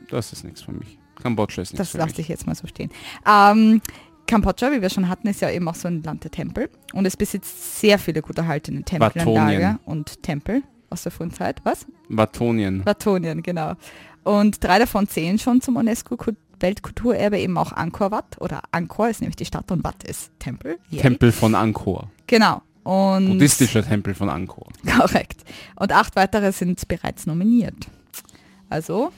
[0.10, 0.98] Das ist nichts für mich.
[1.22, 2.92] Kambodscha ist nichts Das lasse ich jetzt mal so stehen.
[3.28, 3.82] Ähm,
[4.28, 7.06] Kambodscha, wie wir schon hatten, ist ja eben auch so ein Land der Tempel und
[7.06, 9.80] es besitzt sehr viele gut erhaltene Tempelanlage Watonien.
[9.86, 10.62] und Tempel
[10.96, 11.62] aus der frühen Zeit.
[11.64, 11.86] Was?
[12.10, 12.86] Watonien.
[12.86, 13.74] Watonien, genau.
[14.24, 19.36] Und drei davon zählen schon zum UNESCO-Weltkulturerbe, eben auch Angkor Wat oder Angkor ist nämlich
[19.36, 20.80] die Stadt und Wat ist Tempel.
[20.90, 21.02] Yay.
[21.02, 22.10] Tempel von Angkor.
[22.28, 22.62] Genau.
[22.84, 24.68] Und Buddhistischer Tempel von Angkor.
[24.98, 25.44] Korrekt.
[25.76, 27.88] Und acht weitere sind bereits nominiert.
[28.70, 29.12] Also,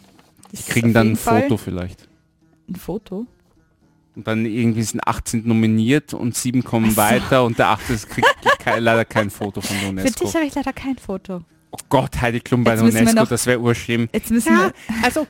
[0.52, 2.08] ist Kriegen dann ein Fall Foto vielleicht.
[2.70, 3.28] Ein Foto?
[4.16, 6.98] Und dann irgendwie sind 18 nominiert und sieben kommen so.
[6.98, 8.28] weiter und der achte kriegt
[8.66, 10.26] leider kein Foto von der Für UNESCO.
[10.26, 11.42] dich habe ich leider kein Foto.
[11.71, 14.08] Oh Gott, Heidi Klum bei der UNESCO, noch- das wäre urschlimm.
[14.13, 15.03] Jetzt müssen Ja, wir.
[15.03, 15.27] also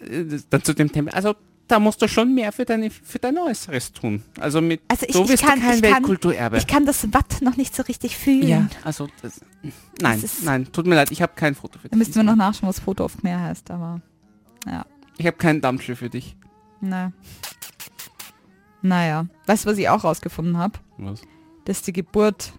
[0.00, 1.12] äh, dann zu dem Thema.
[1.12, 1.34] Also
[1.68, 4.22] da musst du schon mehr für deine für dein Äußeres tun.
[4.40, 6.56] Also mit Also ich- so ich bist kann- du kein ich kann- Weltkulturerbe.
[6.56, 8.48] Ich kann das Watt noch nicht so richtig fühlen.
[8.48, 9.40] ja, also das,
[10.02, 11.98] nein, Das nein, tut mir leid, ich habe kein Foto für Da dich.
[11.98, 14.00] müssten wir noch nachschauen, was Foto oft mehr heißt, aber
[14.66, 14.84] ja.
[15.16, 16.34] Ich habe keinen Dampfschiff für dich.
[16.80, 17.12] Na.
[18.82, 19.26] Naja.
[19.46, 20.78] Weißt du, was ich auch rausgefunden habe?
[20.98, 21.22] Was?
[21.66, 22.52] dass die Geburt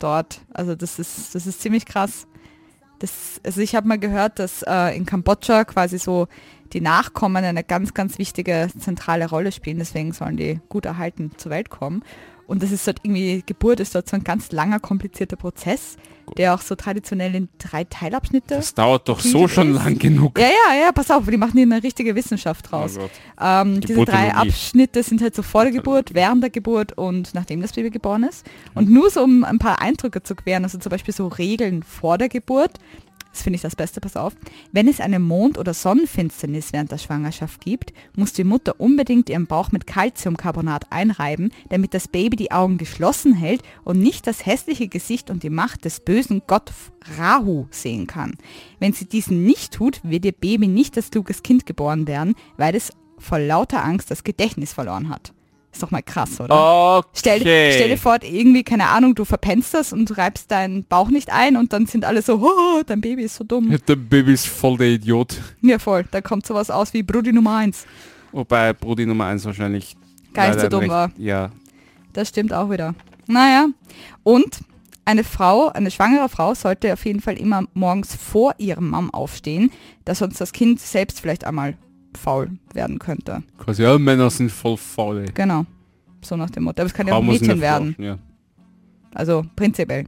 [0.00, 2.26] dort, also das ist, das ist ziemlich krass.
[2.98, 6.28] Das, also ich habe mal gehört, dass äh, in Kambodscha quasi so
[6.72, 9.78] die Nachkommen eine ganz, ganz wichtige zentrale Rolle spielen.
[9.78, 12.02] Deswegen sollen die gut erhalten zur Welt kommen.
[12.46, 15.96] Und das ist dort irgendwie, Geburt ist dort so ein ganz langer, komplizierter Prozess,
[16.36, 18.56] der auch so traditionell in drei Teilabschnitte.
[18.56, 20.38] Das dauert doch so Wie schon ist- lang genug.
[20.38, 22.98] Ja, ja, ja, pass auf, die machen hier eine richtige Wissenschaft draus.
[22.98, 23.08] Oh.
[23.40, 24.34] Ähm, diese drei.
[24.34, 28.24] Abschnitte sind halt so vor der Geburt, während der Geburt und nachdem das Baby geboren
[28.24, 28.46] ist.
[28.74, 32.18] Und nur so, um ein paar Eindrücke zu queren, also zum Beispiel so Regeln vor
[32.18, 32.72] der Geburt,
[33.34, 34.32] das finde ich das Beste, pass auf.
[34.70, 39.48] Wenn es eine Mond- oder Sonnenfinsternis während der Schwangerschaft gibt, muss die Mutter unbedingt ihren
[39.48, 44.86] Bauch mit Calciumcarbonat einreiben, damit das Baby die Augen geschlossen hält und nicht das hässliche
[44.86, 46.70] Gesicht und die Macht des bösen Gott
[47.18, 48.36] Rahu sehen kann.
[48.78, 52.76] Wenn sie diesen nicht tut, wird ihr Baby nicht als kluges Kind geboren werden, weil
[52.76, 55.32] es vor lauter Angst das Gedächtnis verloren hat.
[55.74, 56.98] Ist doch mal krass, oder?
[56.98, 57.08] Okay.
[57.14, 61.32] Stell, stell dir vor, irgendwie, keine Ahnung, du verpennst das und reibst deinen Bauch nicht
[61.32, 63.76] ein und dann sind alle so, oh, dein Baby ist so dumm.
[63.88, 65.40] Der Baby ist voll der Idiot.
[65.62, 66.04] Ja, voll.
[66.12, 67.86] Da kommt sowas aus wie Brudi Nummer 1.
[68.30, 69.96] Wobei Brudi Nummer 1 wahrscheinlich
[70.32, 71.10] Gar nicht so dumm recht- war.
[71.18, 71.50] Ja.
[72.12, 72.94] Das stimmt auch wieder.
[73.26, 73.66] Naja,
[74.22, 74.60] und
[75.04, 79.70] eine Frau, eine schwangere Frau sollte auf jeden Fall immer morgens vor ihrem Mom aufstehen,
[80.04, 81.76] da sonst das Kind selbst vielleicht einmal
[82.16, 83.42] faul werden könnte.
[83.58, 85.18] Quasi, ja, Männer sind voll faul.
[85.20, 85.32] ey.
[85.34, 85.64] Genau.
[86.22, 86.80] So nach dem Motto.
[86.82, 87.94] Aber es kann ja auch Mädchen werden.
[87.94, 88.18] Frau- Ja.
[89.14, 90.06] Also prinzipiell.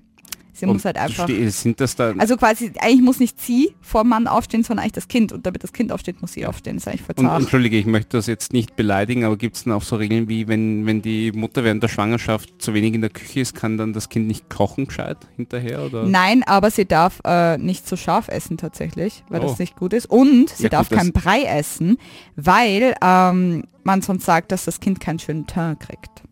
[0.56, 1.28] Sie Und muss halt einfach.
[1.28, 4.92] Sind das dann Also quasi, eigentlich muss nicht sie vor dem Mann aufstehen, sondern eigentlich
[4.92, 5.32] das Kind.
[5.32, 6.76] Und damit das Kind aufsteht, muss sie aufstehen.
[6.76, 9.64] Das ist eigentlich voll Und entschuldige, ich möchte das jetzt nicht beleidigen, aber gibt es
[9.64, 13.00] dann auch so Regeln wie, wenn, wenn die Mutter während der Schwangerschaft zu wenig in
[13.02, 15.84] der Küche ist, kann dann das Kind nicht kochen gescheit hinterher?
[15.84, 16.04] Oder?
[16.04, 19.48] Nein, aber sie darf äh, nicht so scharf essen tatsächlich, weil Oh.
[19.48, 20.06] das nicht gut ist.
[20.10, 21.98] Und sie Ja, gut, darf das- keinen Brei essen,
[22.36, 26.22] weil ähm, man sonst sagt, dass das Kind keinen schönen Teint kriegt.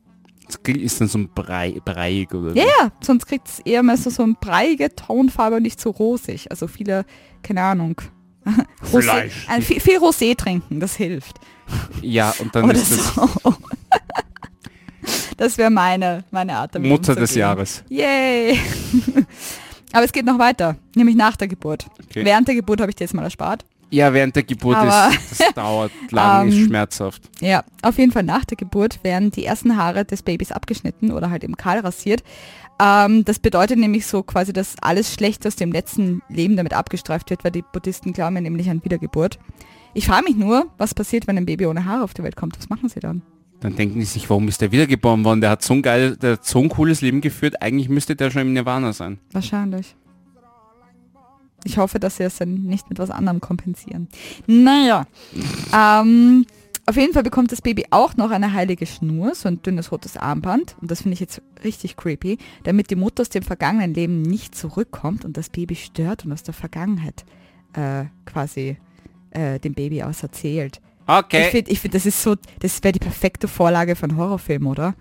[0.46, 3.96] Das ist dann so ein Brei, breiig oder Ja, ja, sonst kriegt es eher mehr
[3.96, 6.50] so, so eine breiige Tonfarbe und nicht so rosig.
[6.50, 7.04] Also viele,
[7.42, 8.00] keine Ahnung.
[8.92, 11.40] Rosé, äh, viel, viel Rosé trinken, das hilft.
[12.02, 13.54] Ja, und dann Oder ist das so.
[15.36, 17.34] Das wäre meine, meine Art damit Mutter des.
[17.34, 17.82] Jahres.
[17.88, 18.58] Yay!
[19.92, 21.86] Aber es geht noch weiter, nämlich nach der Geburt.
[22.04, 22.24] Okay.
[22.24, 23.64] Während der Geburt habe ich dir jetzt mal erspart.
[23.94, 27.22] Ja, während der Geburt Aber- ist, das dauert lang, ist Ähm, schmerzhaft.
[27.40, 31.30] Ja, auf jeden Fall nach der Geburt werden die ersten Haare des Babys abgeschnitten oder
[31.30, 32.22] halt eben kahl rasiert.
[32.82, 37.30] Ähm, das bedeutet nämlich so quasi, dass alles Schlechte aus dem letzten Leben damit abgestreift
[37.30, 39.38] wird, weil die Buddhisten glauben ja nämlich an Wiedergeburt.
[39.94, 42.58] Ich frage mich nur, was passiert, wenn ein Baby ohne Haare auf die Welt kommt?
[42.58, 43.22] Was machen sie dann?
[43.60, 45.40] Dann denken die sich, warum ist der wiedergeboren worden?
[45.40, 48.32] Der hat so ein geil, der hat so ein cooles Leben geführt, eigentlich müsste der
[48.32, 49.18] schon im Nirvana sein.
[49.32, 49.94] Wahrscheinlich.
[51.64, 54.08] Ich hoffe, dass sie es dann nicht mit was anderem kompensieren.
[54.46, 55.06] Naja,
[55.74, 56.44] ähm,
[56.86, 60.16] auf jeden Fall bekommt das Baby auch noch eine heilige Schnur, so ein dünnes rotes
[60.18, 60.76] Armband.
[60.82, 64.54] Und das finde ich jetzt richtig creepy, damit die Mutter aus dem vergangenen Leben nicht
[64.54, 67.24] zurückkommt und das Baby stört und aus der Vergangenheit
[67.72, 68.76] äh, quasi
[69.30, 70.80] äh, dem Baby aus erzählt.
[71.06, 71.50] Ich Okay.
[71.50, 74.94] finde, ich find, das ist so, das wäre die perfekte Vorlage für einen Horrorfilm, oder?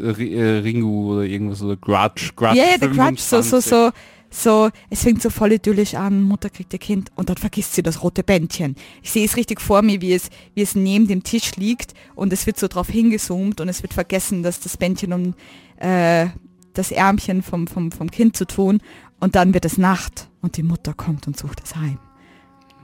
[0.00, 2.30] R äh, Ringu oder irgendwas oder Grudge.
[2.34, 3.64] Grudge Ja, ja, der Grudge, so, so, 25.
[3.70, 3.90] so,
[4.34, 7.82] so, es fängt so voll idyllisch an, Mutter kriegt ihr Kind und dann vergisst sie
[7.82, 8.74] das rote Bändchen.
[9.02, 12.32] Ich sehe es richtig vor mir, wie es, wie es neben dem Tisch liegt und
[12.32, 15.34] es wird so drauf hingezoomt und es wird vergessen, dass das Bändchen um
[15.76, 16.26] äh,
[16.72, 18.80] das Ärmchen vom, vom, vom Kind zu tun
[19.20, 21.98] und dann wird es Nacht und die Mutter kommt und sucht es heim.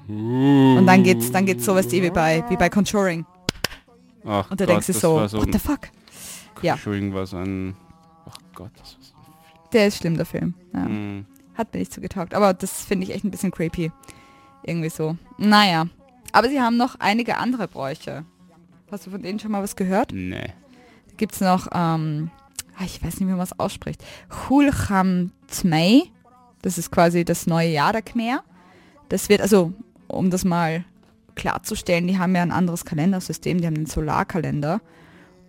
[0.08, 3.26] Und dann geht's, dann geht's sowas wie bei, wie bei Conjuring.
[4.24, 5.88] Ach Und da Gott, denkst du so, so what the fuck?
[6.62, 6.74] ja.
[6.74, 7.76] Entschuldigung, war so ein...
[8.26, 9.68] Ach Gott, das war so...
[9.72, 10.54] Der ist schlimm, der Film.
[10.74, 10.88] Ja.
[10.88, 11.26] Mm.
[11.54, 12.34] Hat mir nicht so getaugt.
[12.34, 13.92] Aber das finde ich echt ein bisschen creepy.
[14.62, 15.16] Irgendwie so.
[15.38, 15.86] Naja.
[16.32, 18.24] Aber sie haben noch einige andere Bräuche.
[18.90, 20.12] Hast du von denen schon mal was gehört?
[20.12, 20.52] Nee.
[21.08, 22.30] Da gibt es noch, ähm,
[22.76, 24.04] ah, ich weiß nicht, wie man es ausspricht.
[24.48, 26.02] Hulcham Tmei.
[26.62, 28.42] Das ist quasi das neue Jahr der Khmer.
[29.08, 29.72] Das wird, also,
[30.08, 30.84] um das mal
[31.34, 33.60] klarzustellen, die haben ja ein anderes Kalendersystem.
[33.60, 34.80] Die haben den Solarkalender.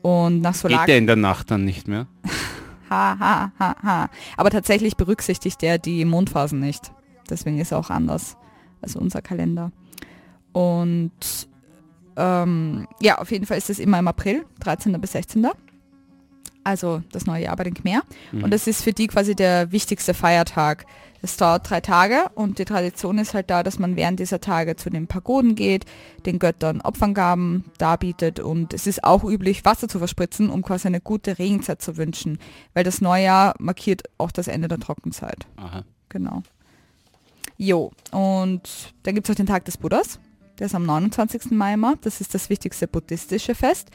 [0.01, 0.79] Und nach Solar...
[0.79, 2.07] Geht der in der Nacht dann nicht mehr?
[2.91, 4.09] Ha, ha, ha, ha.
[4.35, 6.91] Aber tatsächlich berücksichtigt er die Mondphasen nicht.
[7.29, 8.35] Deswegen ist er auch anders
[8.81, 9.71] als unser Kalender.
[10.51, 11.47] Und
[12.17, 14.99] ähm, ja, auf jeden Fall ist es immer im April, 13.
[14.99, 15.47] bis 16.
[16.65, 18.01] Also das neue Jahr bei den Khmer.
[18.33, 18.43] Mhm.
[18.43, 20.85] Und das ist für die quasi der wichtigste Feiertag.
[21.21, 24.75] Es dauert drei Tage und die Tradition ist halt da, dass man während dieser Tage
[24.75, 25.85] zu den Pagoden geht,
[26.25, 31.01] den Göttern Opferngaben darbietet und es ist auch üblich, Wasser zu verspritzen, um quasi eine
[31.01, 32.39] gute Regenzeit zu wünschen,
[32.73, 35.45] weil das Neujahr markiert auch das Ende der Trockenzeit.
[35.57, 35.83] Aha.
[36.09, 36.41] Genau.
[37.57, 40.19] Jo, und dann gibt es auch den Tag des Buddhas.
[40.57, 41.51] Der ist am 29.
[41.51, 41.95] Mai immer.
[42.01, 43.89] Das ist das wichtigste buddhistische Fest.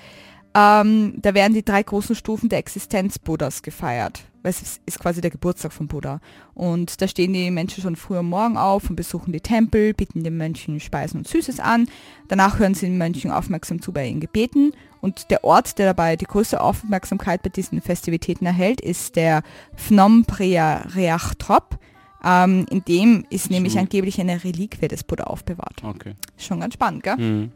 [0.55, 4.25] Ähm, da werden die drei großen Stufen der Existenz Buddhas gefeiert.
[4.47, 6.21] Weil es ist- quasi der Geburtstag von Buddha.
[6.55, 10.23] Und da stehen die Menschen schon früh am Morgen auf und besuchen die Tempel, bieten
[10.23, 11.89] den Mönchen Speisen und Süßes an.
[12.29, 14.71] Danach hören sie den Mönchen aufmerksam zu bei ihren Gebeten.
[15.01, 19.43] Und der Ort, der dabei die größte Aufmerksamkeit bei diesen Festivitäten erhält, ist der
[19.75, 21.81] Phnom Preah Reach Trop.
[22.25, 23.81] Ähm, in dem ist nämlich So.
[23.81, 25.83] angeblich eine Reliquie des Buddha aufbewahrt.
[25.83, 26.15] Okay.
[26.39, 27.17] Schon ganz spannend, gell?
[27.17, 27.51] Mhm.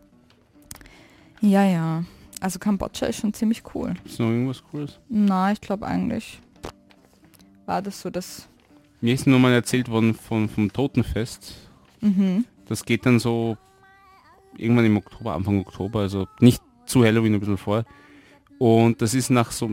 [1.40, 2.04] Ja, ja.
[2.40, 3.94] Also Kambodscha ist schon ziemlich cool.
[4.04, 4.98] Ist noch irgendwas Cooles?
[5.08, 6.40] Na, ich glaube eigentlich
[7.70, 8.48] war das so das...
[9.00, 11.54] Mir ist nur mal erzählt worden von, vom Totenfest.
[12.00, 12.44] Mhm.
[12.66, 13.56] Das geht dann so
[14.58, 17.84] irgendwann im Oktober, Anfang Oktober, also nicht zu Halloween ein bisschen vor.
[18.58, 19.70] Und das ist nach so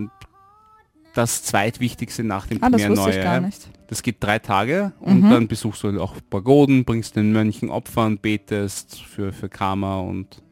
[1.13, 3.67] das zweitwichtigste nach dem Ah, das wusste ich gar nicht.
[3.87, 5.29] Das geht drei Tage und Mhm.
[5.29, 9.99] dann besuchst du halt auch Pagoden, bringst den Mönchen Opfer und betest für, für Karma
[9.99, 10.43] und,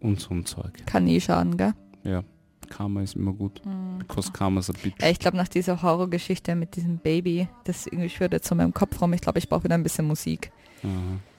[0.00, 0.72] und so ein Zeug.
[0.86, 1.72] Kann nie schaden, gell?
[2.04, 2.22] Ja,
[2.68, 3.60] Karma ist immer gut.
[3.98, 4.94] Because Karma's a bitch.
[5.04, 9.00] Ich glaube nach dieser Horrorgeschichte mit diesem Baby, das irgendwie schwirrt jetzt in meinem Kopf
[9.00, 9.12] rum.
[9.12, 10.52] Ich glaube, ich brauche wieder ein bisschen Musik.
[10.84, 10.90] Aha.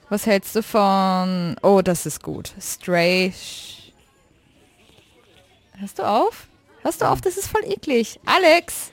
[0.08, 1.56] Was hältst du von...
[1.62, 2.52] Oh, das ist gut.
[2.60, 3.32] Stray...
[5.78, 6.46] Hörst du auf?
[6.82, 7.20] Hörst du auf?
[7.20, 8.20] Das ist voll eklig.
[8.26, 8.90] Alex!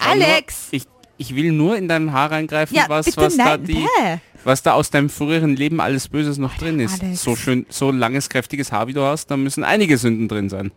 [0.00, 0.68] Nur, Alex!
[0.70, 0.84] Ich,
[1.18, 4.18] ich will nur in deinem Haar reingreifen, Ja, was, was da die, Bäh.
[4.44, 7.02] was da aus deinem früheren Leben alles Böses noch drin ist.
[7.02, 7.22] Alex.
[7.22, 10.70] So schön, so langes, kräftiges Haar wie du hast, da müssen einige Sünden drin sein.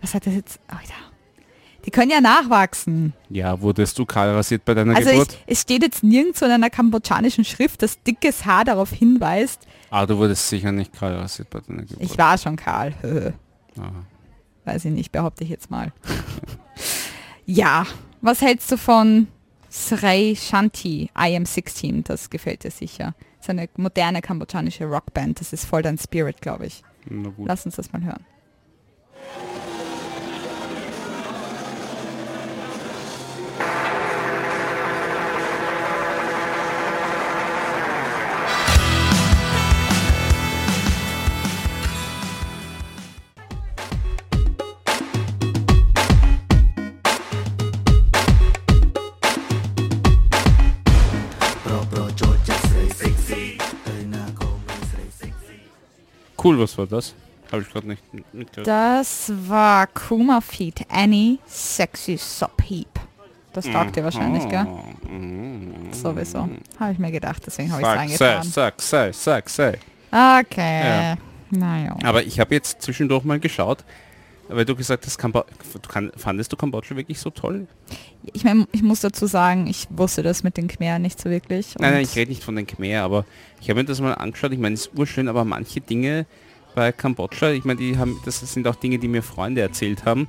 [0.00, 0.60] Was hat das jetzt...
[0.68, 0.94] Alter.
[1.86, 3.14] Die können ja nachwachsen.
[3.30, 5.38] Ja, wurdest du kahl rasiert bei deiner Also Geburt?
[5.46, 9.66] es steht jetzt nirgendwo in einer kambodschanischen Schrift, dass dickes Haar darauf hinweist.
[9.90, 12.02] ah, du wurdest sicher nicht kahl rasiert bei deiner Geburt.
[12.02, 12.92] Ich war schon kahl.
[13.78, 14.04] Aha.
[14.66, 15.90] Weiß ich nicht, behaupte ich jetzt mal.
[17.46, 17.86] ja,
[18.20, 19.28] was hältst du von
[19.70, 22.04] Srey Shanti, I Am 16?
[22.04, 23.14] Das gefällt dir sicher.
[23.38, 25.40] Das ist eine moderne kambodschanische Rockband.
[25.40, 26.82] Das ist voll dein Spirit, glaube ich.
[27.08, 27.48] Na gut.
[27.48, 28.24] Lass uns das mal hören.
[56.42, 57.14] Cool, was war das?
[57.52, 58.66] Habe ich gerade nicht mitgehört.
[58.66, 62.88] Das war Kuma Feet, Annie Sexy Sop Heap.
[63.52, 64.64] Das taugt dir wahrscheinlich, gell?
[65.08, 65.92] Mhm.
[65.92, 66.48] Sowieso.
[66.78, 68.48] Habe ich mir gedacht, deswegen habe ich es Sag, eingetragen.
[68.48, 69.78] sag, sag, sag, sag.
[70.46, 70.84] Okay.
[70.84, 71.16] Ja.
[71.50, 71.96] Naja.
[72.04, 73.84] Aber ich habe jetzt zwischendurch mal geschaut,
[74.50, 77.66] weil du gesagt hast, Kambo du kann, fandest du Kambodscha wirklich so toll?
[78.32, 81.74] Ich meine, ich muss dazu sagen, ich wusste das mit den Khmer nicht so wirklich.
[81.78, 83.24] Nein, nein, ich rede nicht von den Khmer, aber
[83.60, 84.52] ich habe mir das mal angeschaut.
[84.52, 86.26] Ich meine, es ist urschön, aber manche Dinge
[86.74, 90.28] bei Kambodscha, ich meine, die haben, das sind auch Dinge, die mir Freunde erzählt haben.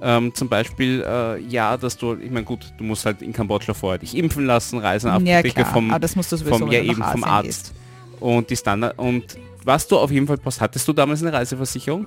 [0.00, 3.72] Ähm, zum Beispiel, äh, ja, dass du, ich meine, gut, du musst halt in Kambodscha
[3.72, 7.02] vorher dich impfen lassen, reisen, ja, Apotheke vom, aber das musst du vom, ja eben
[7.02, 7.46] vom Arzt.
[7.46, 7.74] gehst.
[8.18, 12.06] Und die Standard, und was du auf jeden Fall brauchst, hattest du damals eine Reiseversicherung?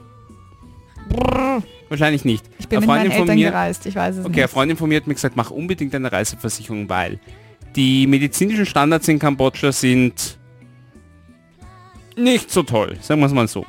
[1.89, 2.43] Wahrscheinlich nicht.
[2.59, 4.51] Ich bin Eine mit meinen Freundin Eltern mir- gereist, ich weiß es Okay, eine nicht.
[4.51, 7.19] Freundin von mir hat mir gesagt, mach unbedingt eine Reiseversicherung, weil
[7.75, 10.37] Die medizinischen Standards in Kambodscha sind
[12.15, 13.65] nicht so toll, sagen wir es mal so.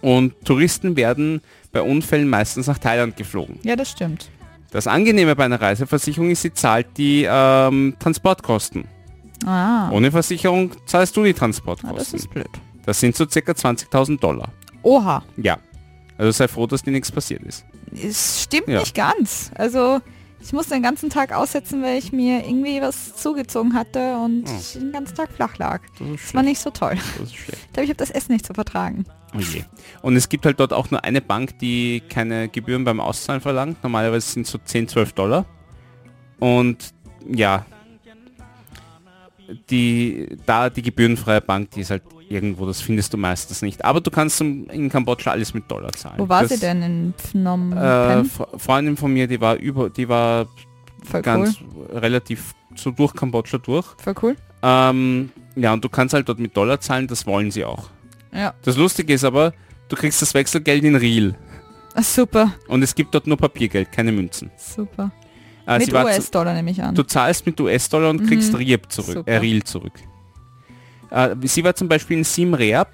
[0.00, 3.60] Und Touristen werden bei Unfällen meistens nach Thailand geflogen.
[3.62, 4.28] Ja, das stimmt.
[4.72, 8.86] Das Angenehme bei einer Reiseversicherung ist, sie zahlt die ähm, Transportkosten.
[9.46, 12.18] Ah, Ohne Versicherung zahlst du die na, das Transportkosten.
[12.18, 12.48] ist blöd.
[12.84, 14.48] Das sind so circa 20.000 Dollar.
[14.82, 15.58] Oha, Ja.
[16.22, 17.64] Also sei froh, dass dir nichts passiert ist.
[18.00, 18.78] es stimmt Ja.
[18.80, 19.50] nicht ganz.
[19.56, 20.00] Also
[20.40, 24.78] ich musste den ganzen Tag aussetzen, weil ich mir irgendwie was zugezogen hatte und Oh.
[24.78, 25.80] den ganzen Tag flach lag.
[25.98, 26.96] Das Das war nicht so toll.
[27.24, 29.04] Ich glaube, ich habe das Essen nicht so vertragen.
[29.34, 29.40] Oh.
[30.02, 33.82] Und es gibt halt dort auch nur eine Bank, die keine Gebühren beim Auszahlen verlangt.
[33.82, 35.44] Normalerweise sind es so 10, 12 Dollar.
[36.38, 36.92] Und
[37.26, 37.66] ja,
[39.70, 43.84] die, da die gebührenfreie Bank, die ist halt irgendwo, das findest du meistens nicht.
[43.84, 46.18] Aber du kannst in Kambodscha alles mit Dollar zahlen.
[46.18, 46.82] Wo war das, sie denn?
[46.82, 48.24] In Phnom Äh, Penh?
[48.30, 50.46] Fre- Freundin von mir, die war über, die war
[51.04, 51.86] Voll ganz cool.
[51.98, 53.86] relativ so durch Kambodscha durch.
[54.02, 54.36] Voll cool.
[54.62, 57.90] Ähm, ja, und du kannst halt dort mit Dollar zahlen, das wollen sie auch.
[58.32, 58.54] Ja.
[58.62, 59.52] Das Lustige ist aber,
[59.88, 61.34] du kriegst das Wechselgeld in Riel.
[62.00, 64.50] Super, Und es gibt dort nur Papiergeld, keine Münzen.
[64.56, 65.10] super.
[65.66, 66.94] Äh, Mit US-Dollar nehme ich an.
[66.94, 68.58] du zahlst mit US-Dollar und kriegst Mhm.
[68.58, 69.92] Rieb zurück, äh, Riel zurück.
[71.12, 72.88] Äh, sie war zum Beispiel in Siem Reap.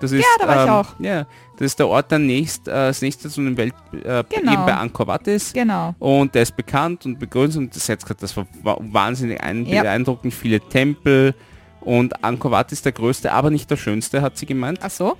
[0.00, 1.00] Das ist, da war ich ähm, auch.
[1.00, 4.52] Ja, das ist der Ort, der nächst, äh, das nächste zu dem Welt, äh, Genau.
[4.52, 5.54] eben bei Angkor Wat ist.
[5.54, 5.94] Genau.
[5.98, 9.82] Und der ist bekannt und begründet und das, jetzt, das war wa- wahnsinnig ein, Ja.
[9.82, 11.34] beeindruckend, viele Tempel
[11.80, 14.80] und Angkor Wat ist der größte, aber nicht der schönste, hat sie gemeint.
[14.82, 15.16] Ach so?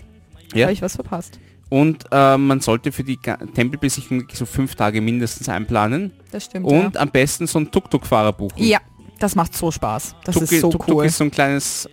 [0.52, 0.64] Ja.
[0.64, 1.38] Habe ich was verpasst?
[1.70, 6.66] Und äh, man sollte für die Tempelbesichtigung so fünf Tage mindestens einplanen Das stimmt.
[6.66, 8.58] und am besten so einen Tuk-Tuk-Fahrer buchen.
[8.58, 8.66] ja.
[8.66, 8.78] ja,
[9.18, 10.14] das macht so Spaß.
[10.24, 11.04] Das Tuk ist so Tuk-Tuk cool.
[11.06, 11.88] ist so ein kleines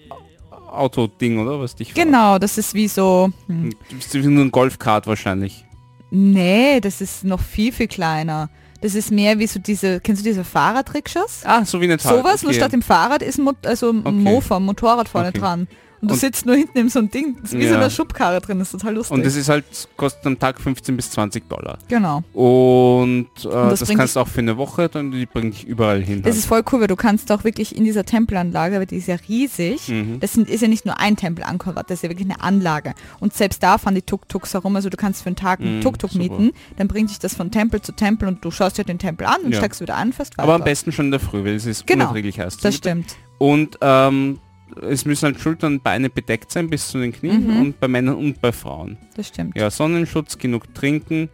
[0.71, 1.59] Autoding, oder?
[1.59, 1.93] Was dich.
[1.93, 3.31] Genau, das ist wie so...
[3.47, 3.71] Hm.
[3.89, 5.65] Das ist wie nur ein Golfkart wahrscheinlich.
[6.09, 8.49] Nee, das ist noch viel, viel kleiner.
[8.81, 11.41] Das ist mehr wie so diese, kennst du diese Fahrradrikschaus?
[11.45, 12.17] Ah, so wie eine Tat.
[12.17, 12.59] Sowas, nur okay.
[12.59, 14.11] statt dem Fahrrad ist ein Mo also Okay.
[14.11, 15.39] Mofa, Motorrad vorne Okay.
[15.39, 15.67] dran.
[16.01, 17.79] Und du Und- sitzt nur hinten in so einem Ding, das ist wie so Ja.
[17.79, 19.15] eine Schubkarre drin, das ist total lustig.
[19.15, 19.65] Und das ist halt,
[19.97, 21.77] kostet am Tag 15 bis 20 Dollar.
[21.87, 22.23] genau.
[22.33, 25.65] Und, äh, das das, bringt kannst du auch für eine Woche, dann die bringt dich
[25.67, 26.21] überall hin.
[26.23, 29.07] Das ist voll cool, weil du kannst auch wirklich in dieser Tempelanlage, weil die ist
[29.07, 30.19] ja riesig, Mhm.
[30.19, 32.93] das sind, ist ja nicht nur ein Tempel Angkor das ist ja wirklich eine Anlage.
[33.19, 35.81] Und selbst da fahren die Tuk-Tuks herum, also du kannst für einen Tag einen Mhm,
[35.81, 38.97] Tuk-Tuk mieten, dann bringt dich das von Tempel zu Tempel und du schaust dir den
[38.99, 39.59] Tempel an und Ja.
[39.59, 40.43] steigst wieder an, fährst weiter.
[40.43, 42.05] Aber am besten schon in der Früh, weil es ist Genau.
[42.05, 42.57] unerträglich heiß.
[42.57, 43.15] Das stimmt.
[43.37, 44.39] Und ähm,
[44.81, 47.61] es müssen halt Schultern und Beine bedeckt sein bis zu den Knien Mhm.
[47.61, 48.97] und bei Männern und bei Frauen.
[49.15, 49.55] Das stimmt.
[49.57, 51.29] Ja, Sonnenschutz, genug trinken.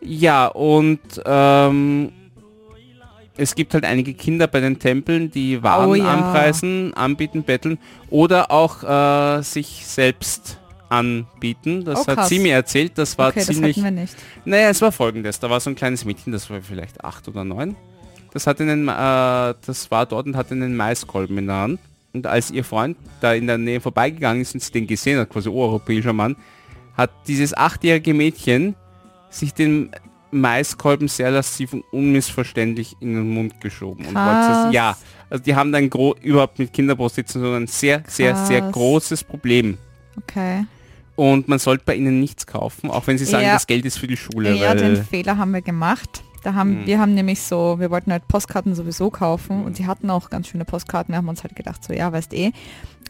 [0.00, 2.12] Ja, und ähm,
[3.36, 6.04] es gibt halt einige Kinder bei den Tempeln, die Waren Oh ja.
[6.12, 7.78] anpreisen, anbieten, betteln
[8.10, 8.82] oder auch
[9.38, 10.58] äh, sich selbst
[10.88, 11.84] anbieten.
[11.84, 12.92] Das Oh, hat sie mir erzählt.
[12.96, 13.82] Das war okay, das ziemlich...
[13.82, 14.14] wir nicht.
[14.44, 15.40] Naja, es war folgendes.
[15.40, 17.74] Da war so ein kleines Mädchen, das war vielleicht acht oder neun.
[18.32, 21.80] Das, hat einen, äh, das war dort und hatte einen Maiskolben in der Hand.
[22.14, 25.28] Und als ihr Freund da in der Nähe vorbeigegangen ist und sie den gesehen hat,
[25.30, 26.36] quasi europäischer Mann,
[26.96, 28.76] hat dieses achtjährige Mädchen
[29.30, 29.90] sich den
[30.30, 34.04] Maiskolben sehr lasziv und unmissverständlich in den Mund geschoben.
[34.06, 34.68] Und Krass.
[34.68, 34.96] es, ja,
[35.30, 35.90] also die haben dann
[36.22, 38.72] überhaupt mit Kinderprostitution ein sehr, sehr, sehr Krass.
[38.72, 39.76] großes Problem.
[40.16, 40.64] Okay.
[41.16, 43.54] Und man sollte bei ihnen nichts kaufen, auch wenn sie sagen, Ja.
[43.54, 44.54] das Geld ist für die Schule.
[44.54, 46.22] Ja, den Fehler haben wir gemacht.
[46.44, 46.86] Da haben, Mhm.
[46.86, 50.46] Wir haben nämlich so, wir wollten halt Postkarten sowieso kaufen und sie hatten auch ganz
[50.48, 51.12] schöne Postkarten.
[51.12, 52.52] Wir haben uns halt gedacht, so ja, weißt eh.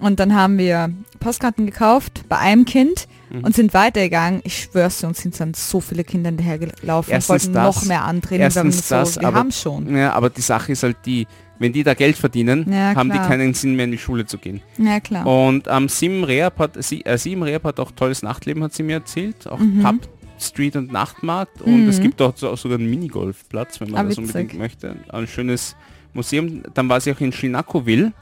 [0.00, 3.44] Und dann haben wir Postkarten gekauft bei einem Kind Mhm.
[3.44, 4.40] und sind weitergegangen.
[4.44, 7.84] Ich schwör's dir, uns sind dann so viele Kinder hinterhergelaufen und Erstens wollten das, noch
[7.86, 8.38] mehr antreten.
[8.40, 9.96] Wir haben erstens so, das, wir aber- haben schon.
[9.96, 11.26] Ja, aber die Sache ist halt die,
[11.60, 14.38] wenn die da Geld verdienen, Ja, haben die keinen Sinn mehr in die Schule zu
[14.38, 14.60] gehen.
[14.78, 15.24] Ja, klar.
[15.26, 18.82] Und am Sim Reap hat sie, äh, Sim Reap hat auch tolles Nachtleben, hat sie
[18.82, 19.82] mir erzählt, auch Mhm.
[19.82, 21.88] Pub, Street und Nachtmarkt und Mhm.
[21.88, 24.24] es gibt dort so, auch sogar einen Minigolfplatz, wenn man Ah, das witzig.
[24.34, 24.96] unbedingt möchte.
[25.08, 25.76] Ein schönes
[26.12, 26.62] Museum.
[26.74, 28.12] Dann war sie auch in Shinakuville.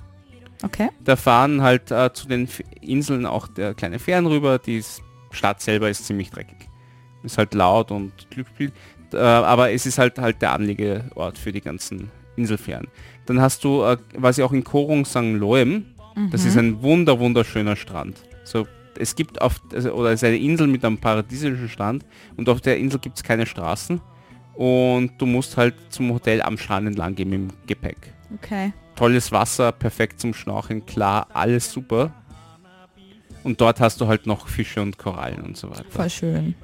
[0.62, 0.90] Okay.
[1.04, 2.48] Da fahren halt äh, zu den
[2.80, 4.58] Inseln auch der kleine Fähren rüber.
[4.58, 4.82] Die
[5.30, 6.68] Stadt selber ist ziemlich dreckig.
[7.24, 8.72] Ist halt laut und Glücksspiel.
[9.12, 12.86] Äh, aber es ist halt halt der Anlegeort für die ganzen Inselfähren.
[13.26, 15.16] Dann hast du, äh, war sie auch in Korong St.
[15.34, 15.86] Loem.
[16.30, 16.48] Das Mhm.
[16.48, 18.22] ist ein wunder wunderschöner Strand.
[18.44, 18.66] So,
[18.98, 22.04] es gibt auf, also, oder es ist eine Insel mit einem paradiesischen Strand
[22.36, 24.00] und auf der Insel gibt es keine Straßen
[24.54, 28.72] und du musst halt zum Hotel am Strand entlang gehen im Gepäck Okay.
[28.96, 32.14] tolles Wasser, perfekt zum Schnorcheln, klar, alles super.
[33.44, 35.84] Und dort hast du halt noch Fische und Korallen und so weiter.
[35.90, 36.54] Voll schön.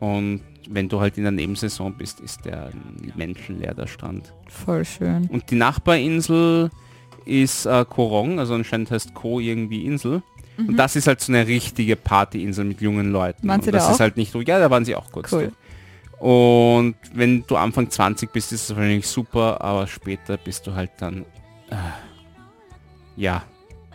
[0.00, 2.70] Und wenn du halt in der Nebensaison bist, ist der
[3.16, 4.34] menschenleer, der Strand.
[4.48, 5.26] Voll schön.
[5.28, 6.70] Und die Nachbarinsel
[7.24, 10.22] ist äh, Korong, also anscheinend heißt Ko irgendwie Insel.
[10.58, 13.46] Und das ist halt so eine richtige Partyinsel mit jungen Leuten.
[13.46, 13.50] Mhm.
[13.50, 14.00] Waren Sie und das da ist auch?
[14.00, 15.32] halt nicht so, ja, da waren sie auch kurz.
[15.32, 15.52] Cool.
[16.18, 20.90] Und wenn du Anfang 20 bist, ist es wahrscheinlich super, aber später bist du halt
[20.98, 21.22] dann,
[21.70, 21.76] äh,
[23.16, 23.44] ja,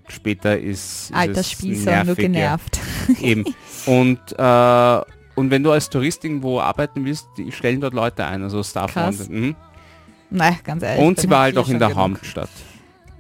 [0.08, 2.22] später ist, ist Alter Spießer, nur ja.
[2.24, 2.80] genervt.
[3.22, 3.44] Eben.
[3.86, 5.02] Und, äh,
[5.36, 9.18] und wenn du als Tourist irgendwo arbeiten willst, die stellen dort Leute ein, also Starfreunde.
[9.18, 9.30] Krass.
[9.30, 9.56] Mhm.
[10.30, 11.06] Nein, ganz ehrlich.
[11.06, 12.02] Und sie war halt eh auch in der genug.
[12.16, 12.50] Hauptstadt.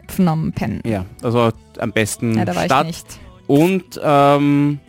[0.07, 0.81] Phnom Penh.
[0.85, 2.95] Ja, also am besten Ja, da war Stadt.
[3.47, 4.79] Und, ähm,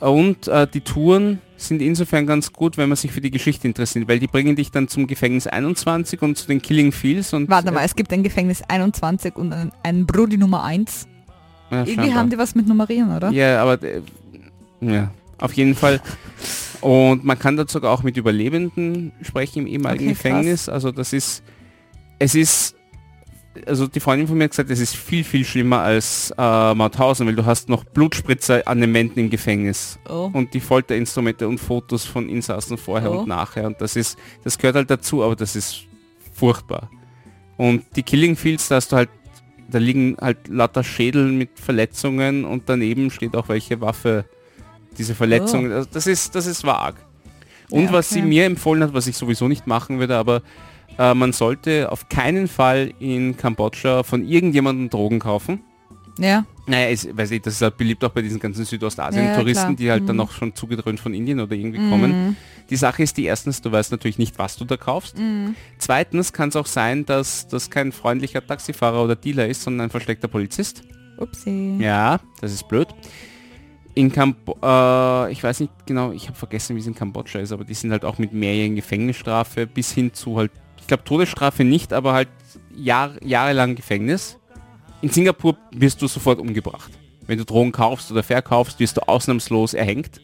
[0.00, 4.08] und äh, die Touren sind insofern ganz gut, wenn man sich für die Geschichte interessiert,
[4.08, 7.72] weil die bringen dich dann zum Gefängnis 21 und zu den Killing Fields und Warte
[7.72, 11.08] mal, es gibt ein Gefängnis 21 und ein, ein Brudi Nummer 1.
[11.70, 13.30] ja, Irgendwie haben die was mit Nummerieren, oder?
[13.30, 14.02] Ja, aber äh,
[14.80, 16.00] ja, auf jeden Fall.
[16.80, 20.22] Und man kann dort sogar auch mit Überlebenden sprechen im ehemaligen Okay, krass.
[20.22, 20.68] Gefängnis.
[20.68, 21.42] Also das ist,
[22.20, 22.76] es ist,
[23.66, 27.26] also die Freundin von mir hat gesagt, es ist viel, viel schlimmer als äh, Mauthausen,
[27.26, 30.30] weil du hast noch Blutspritzer an den Wänden im Gefängnis Oh.
[30.32, 33.18] und die Folterinstrumente und Fotos von Insassen vorher Oh.
[33.20, 33.66] und nachher.
[33.66, 35.82] Und das ist, das gehört halt dazu, aber das ist
[36.32, 36.90] furchtbar.
[37.56, 39.08] Und die Killing Fields, da hast du halt,
[39.70, 44.24] da liegen halt lauter Schädel mit Verletzungen und daneben steht auch welche Waffe,
[44.96, 45.72] diese Verletzungen.
[45.72, 46.94] Also das ist, das ist vag.
[47.70, 48.28] Und Ja, was sie okay.
[48.28, 50.42] mir empfohlen hat, was ich sowieso nicht machen würde, aber
[50.98, 55.60] äh, man sollte auf keinen Fall in Kambodscha von irgendjemandem Drogen kaufen.
[56.18, 56.44] Ja.
[56.66, 59.64] Naja, es, weiß ich, das ist halt beliebt auch bei diesen ganzen Ja, ja, Südostasien-Touristen,
[59.66, 59.76] klar.
[59.76, 60.22] die halt dann Mhm.
[60.22, 62.36] noch schon zugedröhnt von Indien oder irgendwie kommen.
[62.68, 65.16] Die Sache ist die erstens, du weißt natürlich nicht, was du da kaufst.
[65.16, 65.54] Mhm.
[65.78, 69.90] Zweitens kann es auch sein, dass das kein freundlicher Taxifahrer oder Dealer ist, sondern ein
[69.90, 70.82] versteckter Polizist.
[71.18, 71.76] Upsi.
[71.80, 72.88] Ja, das ist blöd.
[73.94, 77.50] In Kambo äh, ich weiß nicht genau, ich habe vergessen, wie es in Kambodscha ist,
[77.52, 80.52] aber die sind halt auch mit mehrjährigen Gefängnisstrafe bis hin zu halt,
[80.88, 82.28] glaube Todesstrafe nicht, aber halt
[82.74, 84.38] Jahr, jahrelang Gefängnis.
[85.00, 86.90] In Singapur wirst du sofort umgebracht.
[87.26, 90.20] Wenn du Drogen kaufst oder verkaufst, wirst du ausnahmslos erhängt.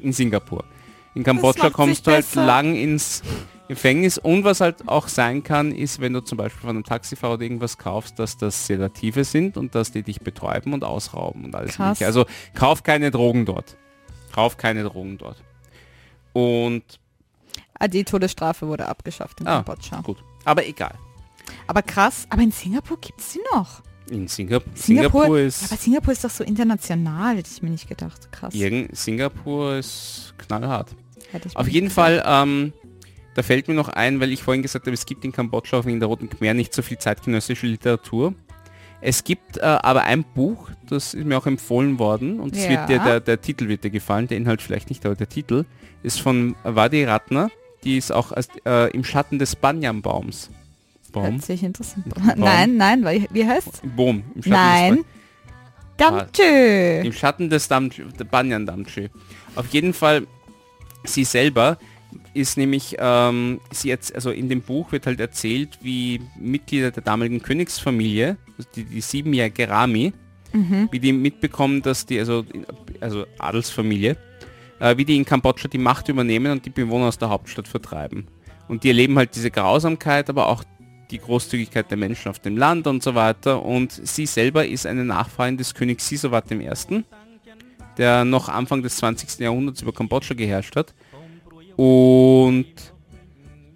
[0.00, 0.64] In Singapur.
[1.14, 2.44] In Kambodscha kommst du halt besser.
[2.44, 3.22] lang ins
[3.68, 7.34] Gefängnis und was halt auch sein kann, ist, wenn du zum Beispiel von einem Taxifahrer
[7.34, 11.54] oder irgendwas kaufst, dass das Sedative sind und dass die dich betäuben und ausrauben und
[11.54, 11.80] alles.
[11.80, 13.76] Also kauf keine Drogen dort.
[14.32, 15.42] Kauf keine Drogen dort.
[16.32, 16.82] Und
[17.90, 19.56] die Todesstrafe wurde abgeschafft in Ah.
[19.56, 20.00] Kambodscha.
[20.00, 20.18] gut.
[20.44, 20.94] Aber egal.
[21.66, 23.82] Aber krass, aber in Singapur gibt es sie noch.
[24.10, 27.70] In Singapur, Singapur, Singapur Ja, ist aber Singapur ist doch so international, hätte ich mir
[27.70, 28.30] nicht gedacht.
[28.32, 28.54] Krass.
[28.54, 30.94] irgend, Singapur ist knallhart.
[31.32, 31.90] Hätte ich mir Auf jeden.
[31.90, 32.72] Fall, ähm,
[33.34, 35.98] da fällt mir noch ein, weil ich vorhin gesagt habe, es gibt in Kambodscha wegen
[36.00, 38.34] der Roten Khmer nicht so viel zeitgenössische Literatur.
[39.00, 42.68] Es gibt äh, aber ein Buch, das ist mir auch empfohlen worden und Ja.
[42.70, 45.64] wird dir, der, der Titel wird dir gefallen, der Inhalt vielleicht nicht, aber der Titel
[46.02, 47.50] ist von Wadi Ratner,
[47.86, 50.50] die ist auch als, äh, im Schatten des Banyanbaums.
[51.12, 51.24] Baum?
[51.24, 52.08] Hört sich interessant.
[52.08, 52.32] Baum.
[52.36, 54.24] Nein, nein, weil, wie heißt Boom.
[54.34, 55.04] Im Schatten Nein.
[55.96, 57.00] Damtschö.
[57.04, 59.08] Im Schatten des Damtschö, Banyan Damtschö.
[59.54, 60.26] Auf jeden Fall,
[61.04, 61.78] sie selber
[62.34, 67.02] ist nämlich, ähm, sie jetzt, also in dem Buch wird halt erzählt, wie Mitglieder der
[67.02, 70.12] damaligen Königsfamilie, also die, die siebenjährige Rami,
[70.90, 72.44] wie die mitbekommen, dass die, also,
[73.00, 74.16] also Adelsfamilie,
[74.80, 78.26] äh, wie die in Kambodscha die Macht übernehmen und die Bewohner aus der Hauptstadt vertreiben.
[78.68, 80.64] Und die erleben halt diese Grausamkeit, aber auch
[81.10, 83.62] die Großzügigkeit der Menschen auf dem Land und so weiter.
[83.62, 87.04] Und sie selber ist eine Nachfahrin des Königs Sisowat I.,
[87.96, 89.38] der noch Anfang des 20.
[89.40, 90.94] Jahrhunderts über Kambodscha geherrscht hat.
[91.76, 92.66] Und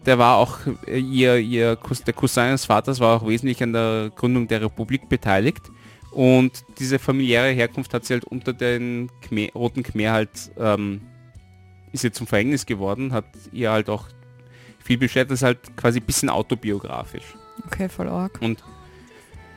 [0.06, 1.76] der war auch, äh, ihr, ihr,
[2.06, 5.70] der Cousin des Vaters war auch wesentlich an der Gründung der Republik beteiligt.
[6.10, 11.02] Und diese familiäre Herkunft hat sie halt unter den Khmer, Roten Khmer halt, ähm,
[11.92, 14.06] ist ihr zum Verhängnis geworden, hat ihr halt auch
[14.82, 17.36] viel beschert, das ist halt quasi ein bisschen autobiografisch.
[17.66, 18.38] Okay, voll arg.
[18.40, 18.64] Und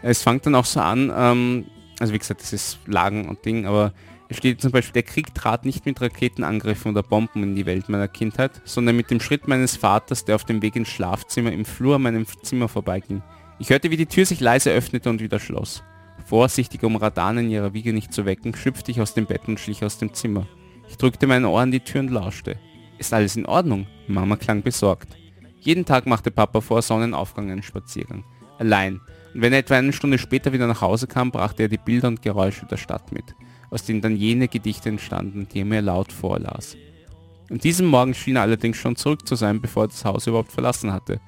[0.01, 1.65] es fängt dann auch so an, ähm,
[1.99, 3.93] also wie gesagt, das ist Lagen und Ding, aber
[4.29, 7.89] es steht zum Beispiel, der Krieg trat nicht mit Raketenangriffen oder Bomben in die Welt
[7.89, 11.65] meiner Kindheit, sondern mit dem Schritt meines Vaters, der auf dem Weg ins Schlafzimmer im
[11.65, 13.21] Flur an meinem Zimmer vorbeiging.
[13.59, 15.83] Ich hörte, wie die Tür sich leise öffnete und wieder schloss.
[16.25, 19.59] Vorsichtig, um Radan in ihrer Wiege nicht zu wecken, schlüpfte ich aus dem Bett und
[19.59, 20.47] schlich aus dem Zimmer.
[20.87, 22.57] Ich drückte mein Ohr an die Tür und lauschte.
[22.97, 23.87] Ist alles in Ordnung?
[24.07, 25.17] Mama klang besorgt.
[25.59, 28.23] Jeden Tag machte Papa vor Sonnenaufgang einen Spaziergang.
[28.57, 29.01] Allein.
[29.33, 32.07] Und wenn er etwa eine Stunde später wieder nach Hause kam, brachte er die Bilder
[32.07, 33.35] und Geräusche der Stadt mit,
[33.71, 36.77] aus denen dann jene Gedichte entstanden, die er mir laut vorlas.
[37.49, 40.51] An diesem Morgen schien er allerdings schon zurück zu sein, bevor er das Haus überhaupt
[40.51, 41.19] verlassen hatte.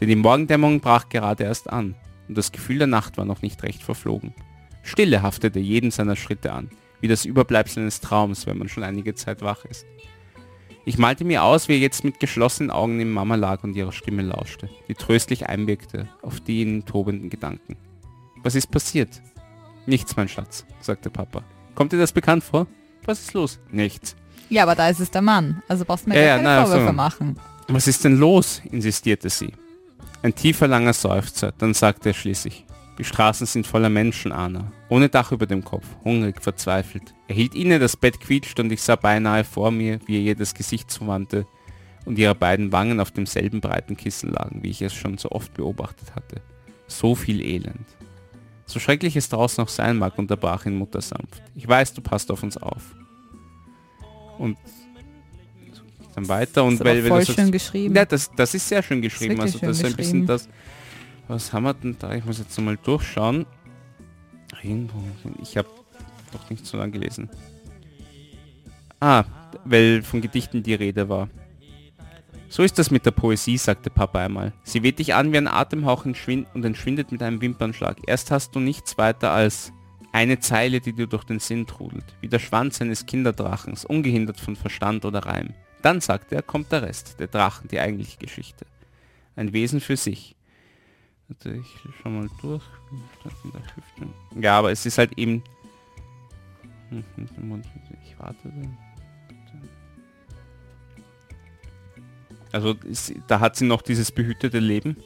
[0.00, 1.94] Denn die Morgendämmerung brach gerade erst an
[2.28, 4.34] und das Gefühl der Nacht war noch nicht recht verflogen.
[4.82, 6.70] Stille haftete jeden seiner Schritte an,
[7.00, 9.86] wie das Überbleibsel eines Traums, wenn man schon einige Zeit wach ist.
[10.86, 13.92] Ich malte mir aus, wie er jetzt mit geschlossenen Augen neben Mama lag und ihrer
[13.92, 17.76] Stimme lauschte, die tröstlich einwirkte auf die in ihm tobenden Gedanken.
[18.42, 19.22] Was ist passiert?
[19.86, 21.42] Nichts, mein Schatz, sagte Papa.
[21.74, 22.66] Kommt dir das bekannt vor?
[23.06, 23.58] Was ist los?
[23.70, 24.14] Nichts.
[24.50, 25.62] Ja, aber da ist es der Mann.
[25.68, 26.92] Also brauchst du mir Ja, gar ja, keine na, Vorwürfe so.
[26.92, 27.40] machen.
[27.68, 28.60] Was ist denn los?
[28.70, 29.52] insistierte sie.
[30.24, 32.64] Ein tiefer, langer Seufzer, dann sagte er schließlich,
[32.96, 34.72] Die Straßen sind voller Menschen, Anna.
[34.88, 37.14] Ohne Dach über dem Kopf, hungrig, verzweifelt.
[37.28, 40.34] Er hielt inne, das Bett quietscht und ich sah beinahe vor mir, wie er ihr
[40.34, 41.46] das Gesicht zuwandte
[42.06, 45.52] und ihre beiden Wangen auf demselben breiten Kissen lagen, wie ich es schon so oft
[45.52, 46.40] beobachtet hatte.
[46.86, 47.84] So viel Elend.
[48.64, 51.42] So schrecklich es draußen auch sein mag, unterbrach ihn Mutter sanft.
[51.54, 52.94] Ich weiß, du passt auf uns auf.
[54.38, 54.56] Und
[56.14, 57.94] dann weiter und Das weil, voll das schön geschrieben.
[57.94, 59.36] Ja, das, das ist sehr schön geschrieben.
[59.38, 60.48] wirklich Also das ist ein bisschen das.
[61.28, 62.14] Was haben wir denn da?
[62.14, 63.46] Ich muss jetzt mal durchschauen.
[64.62, 64.98] Irgendwo.
[65.42, 65.68] Ich habe
[66.32, 67.28] doch nicht so lange gelesen.
[69.00, 69.24] Ah,
[69.64, 71.28] weil von Gedichten die Rede war.
[72.48, 74.52] So ist das mit der Poesie, sagte Papa einmal.
[74.62, 77.96] Sie weht dich an wie ein Atemhauch und entschwindet mit einem Wimpernschlag.
[78.06, 79.72] Erst hast du nichts weiter als
[80.12, 84.54] eine Zeile, die dir durch den Sinn trudelt, wie der Schwanz eines Kinderdrachens, ungehindert von
[84.54, 85.48] Verstand oder Reim.
[85.84, 88.64] Dann, sagte er, kommt der Rest, der Drachen, die eigentliche Geschichte.
[89.36, 90.34] Ein Wesen für sich.
[91.28, 91.66] Warte, ich
[92.02, 92.62] schau mal durch.
[94.40, 95.42] Ja, aber es ist halt eben...
[96.90, 98.50] Ich warte.
[102.52, 104.96] Also ist, da hat sie noch dieses behütete Leben.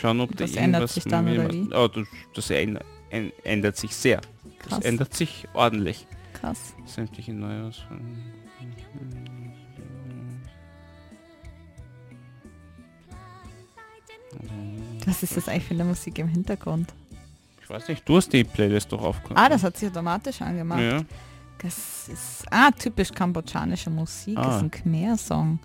[0.00, 2.86] Schauen, ob Und da das ändert sich dann, oder irgendwas- Oh, das, das ändert,
[3.44, 4.22] ändert sich sehr.
[4.60, 4.84] Das Krass.
[4.84, 6.06] ändert sich ordentlich.
[6.32, 6.74] Krass.
[6.86, 7.82] Sämtliche Neues.
[15.06, 16.92] Was ist das eigentlich für eine Musik im Hintergrund?
[17.62, 19.38] Ich weiß nicht, du hast die Playlist doch aufgehört.
[19.38, 20.80] Ah, das hat sich automatisch angemacht.
[20.80, 21.02] ja.
[21.62, 24.34] Das ist ah, typisch kambodschanische Musik.
[24.36, 24.56] Das Ah.
[24.56, 25.58] ist ein Khmer-Song.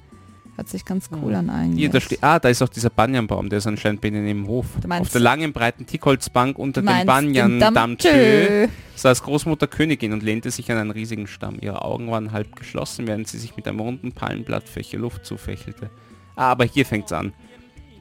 [0.57, 1.80] Hört sich ganz cool an eigentlich.
[1.80, 4.47] Hier, da steht, ah, da ist auch dieser Banyanbaum, der ist anscheinend bei Ihnen im
[4.47, 4.68] Hof.
[4.89, 8.68] Auf der langen, breiten Tickholzbank unter dem Banyan-Dammtö Dammtö.
[8.95, 11.57] saß Großmutter Königin und lehnte sich an einen riesigen Stamm.
[11.61, 14.63] Ihre Augen waren halb geschlossen, während sie sich mit einem runden Palmenblatt
[14.93, 15.89] Luft zufächelte.
[16.36, 17.34] Ah, aber hier fängt's an.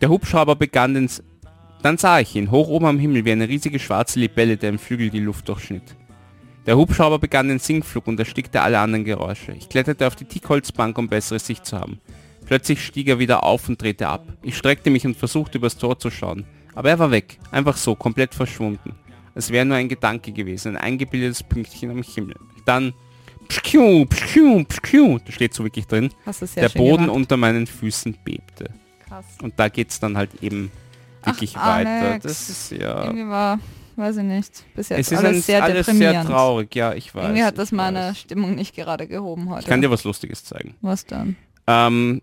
[0.01, 1.07] Der Hubschrauber begann den...
[1.07, 1.22] S
[1.82, 4.78] Dann sah ich ihn, hoch oben am Himmel, wie eine riesige schwarze Libelle, der im
[4.78, 5.97] Flügel die Luft durchschnitt.
[6.66, 9.53] Der Hubschrauber begann den Sinkflug und erstickte alle anderen Geräusche.
[9.53, 12.01] Ich kletterte auf die Tickholzbank, um bessere Sicht zu haben.
[12.47, 14.26] Plötzlich stieg er wieder auf und drehte ab.
[14.42, 16.45] Ich streckte mich und versuchte übers Tor zu schauen.
[16.74, 17.38] Aber er war weg.
[17.51, 18.95] Einfach so, komplett verschwunden.
[19.34, 22.36] Es wäre nur ein Gedanke gewesen, ein eingebildetes Pünktchen am Himmel.
[22.64, 22.95] Dann...
[23.47, 26.09] Pschkiu, pschkiu, pschkiu, da steht so wirklich drin.
[26.57, 27.16] Der Boden gemacht.
[27.16, 28.70] unter meinen Füßen bebte.
[29.14, 29.26] Krass.
[29.42, 30.70] Und da geht's dann halt eben
[31.24, 32.18] wirklich Ach, weiter.
[32.20, 33.04] Das ist ja...
[33.04, 33.58] Irgendwie war,
[33.96, 37.14] weiß ich nicht, bis jetzt Es ist alles ein, sehr alles sehr traurig, ja, ich
[37.14, 37.22] weiß.
[37.24, 38.18] Irgendwie hat ich das meine weiß.
[38.18, 39.60] Stimmung nicht gerade gehoben heute.
[39.62, 40.74] Ich kann dir was Lustiges zeigen.
[40.80, 41.36] was dann?
[41.66, 42.20] Ähm,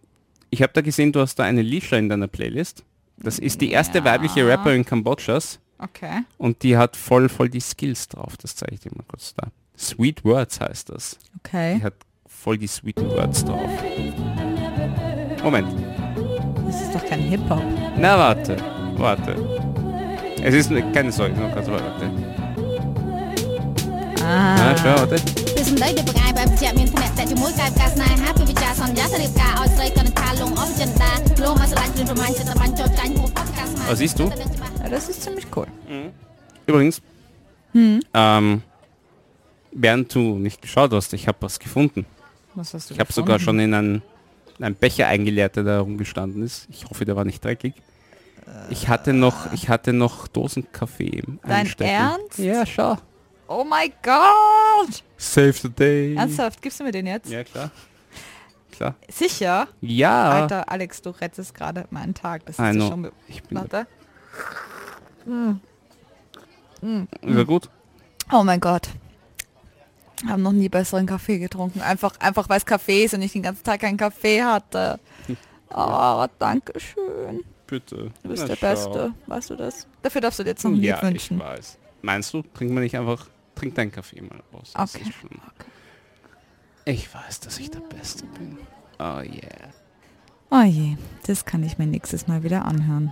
[0.49, 2.83] ich habe da gesehen, du hast da eine Lisha in deiner Playlist.
[3.17, 4.03] Das ist die erste Ja.
[4.05, 6.21] weibliche Rapperin Kambodschas Okay.
[6.37, 8.35] und die hat voll voll die Skills drauf.
[8.37, 9.47] Das zeige ich dir mal kurz da.
[9.77, 11.17] Sweet Words heißt das.
[11.39, 11.77] Okay.
[11.77, 11.93] Die hat
[12.27, 13.69] voll die Sweet Words drauf.
[15.43, 15.67] Moment.
[16.70, 17.62] Das ist doch kein Hip-Hop.
[18.04, 18.56] Na warte,
[19.04, 19.32] warte.
[20.42, 22.04] Es ist ne- keine Sorge, nur ganz warte.
[24.22, 24.56] Ah.
[24.58, 25.16] Na, schau, warte.
[25.56, 31.10] ពីសម្ដីដែលបង្អាយបែបជាក់មានភ្នាក់តែជាមួយកាយផ្កាស្នេហាពីវិចារសន្យាទៅរៀបការឲ្យស្រីក៏នឹងថាលងអស់ចិន្តា
[31.44, 34.24] លោកមកស្រឡាញ់គ្រឿងប្រមាញ់ចិត្តបាញ់ចូលចាញ់ហួសផ្កាស្មា Was siehst du?
[34.82, 35.68] Ja, das ist ziemlich cool.
[36.70, 36.96] Übrigens,
[37.76, 38.00] Hm.
[38.22, 38.46] ähm,
[39.84, 42.00] während du nicht geschaut hast, ich habe was gefunden.
[42.58, 44.02] Was hast du Ich habe sogar schon in einen,
[44.61, 46.67] in einen Becher eingeleert, der da rumgestanden ist.
[46.69, 47.73] Ich hoffe, der war nicht dreckig.
[48.69, 51.89] Ich hatte noch, ich hatte noch Dosenkaffee im Dein Einstecken.
[51.89, 52.37] Ernst?
[52.37, 52.97] Ja, schau.
[53.47, 55.03] Oh my God!
[55.17, 56.15] Save the day.
[56.15, 57.31] Ernsthaft, gibst du mir den jetzt?
[57.31, 57.71] Ja, klar.
[58.71, 58.93] Klar.
[59.09, 59.67] Sicher?
[59.81, 60.29] Ja.
[60.29, 62.45] Alter, Alex, du rettest gerade meinen Tag.
[62.45, 63.11] Das ist schon...
[63.27, 63.87] Ich bin Warte.
[67.21, 67.67] Ist er gut?
[68.31, 68.89] Oh mein Gott.
[70.23, 71.81] Ich habe noch nie besseren Kaffee getrunken.
[71.81, 74.99] Einfach, einfach weil es Kaffee ist und ich den ganzen Tag keinen Kaffee hatte.
[75.73, 77.43] Oh, danke schön.
[77.67, 78.11] Bitte.
[78.21, 78.67] Du bist Na, der schau.
[78.91, 79.13] Beste.
[79.27, 79.87] Weißt du das?
[80.01, 81.39] Dafür darfst du dir jetzt noch ein Lied Ja, ich wünschen.
[81.39, 81.77] weiß.
[82.01, 84.73] Meinst du, trinkt man nicht einfach, trink deinen Kaffee mal aus.
[84.73, 85.05] Das Okay.
[85.19, 85.29] schon-
[86.85, 88.57] Ich weiß, dass ich der Beste bin.
[88.99, 89.69] Oh yeah.
[90.49, 93.11] Oh je, das kann ich mir nächstes Mal wieder anhören.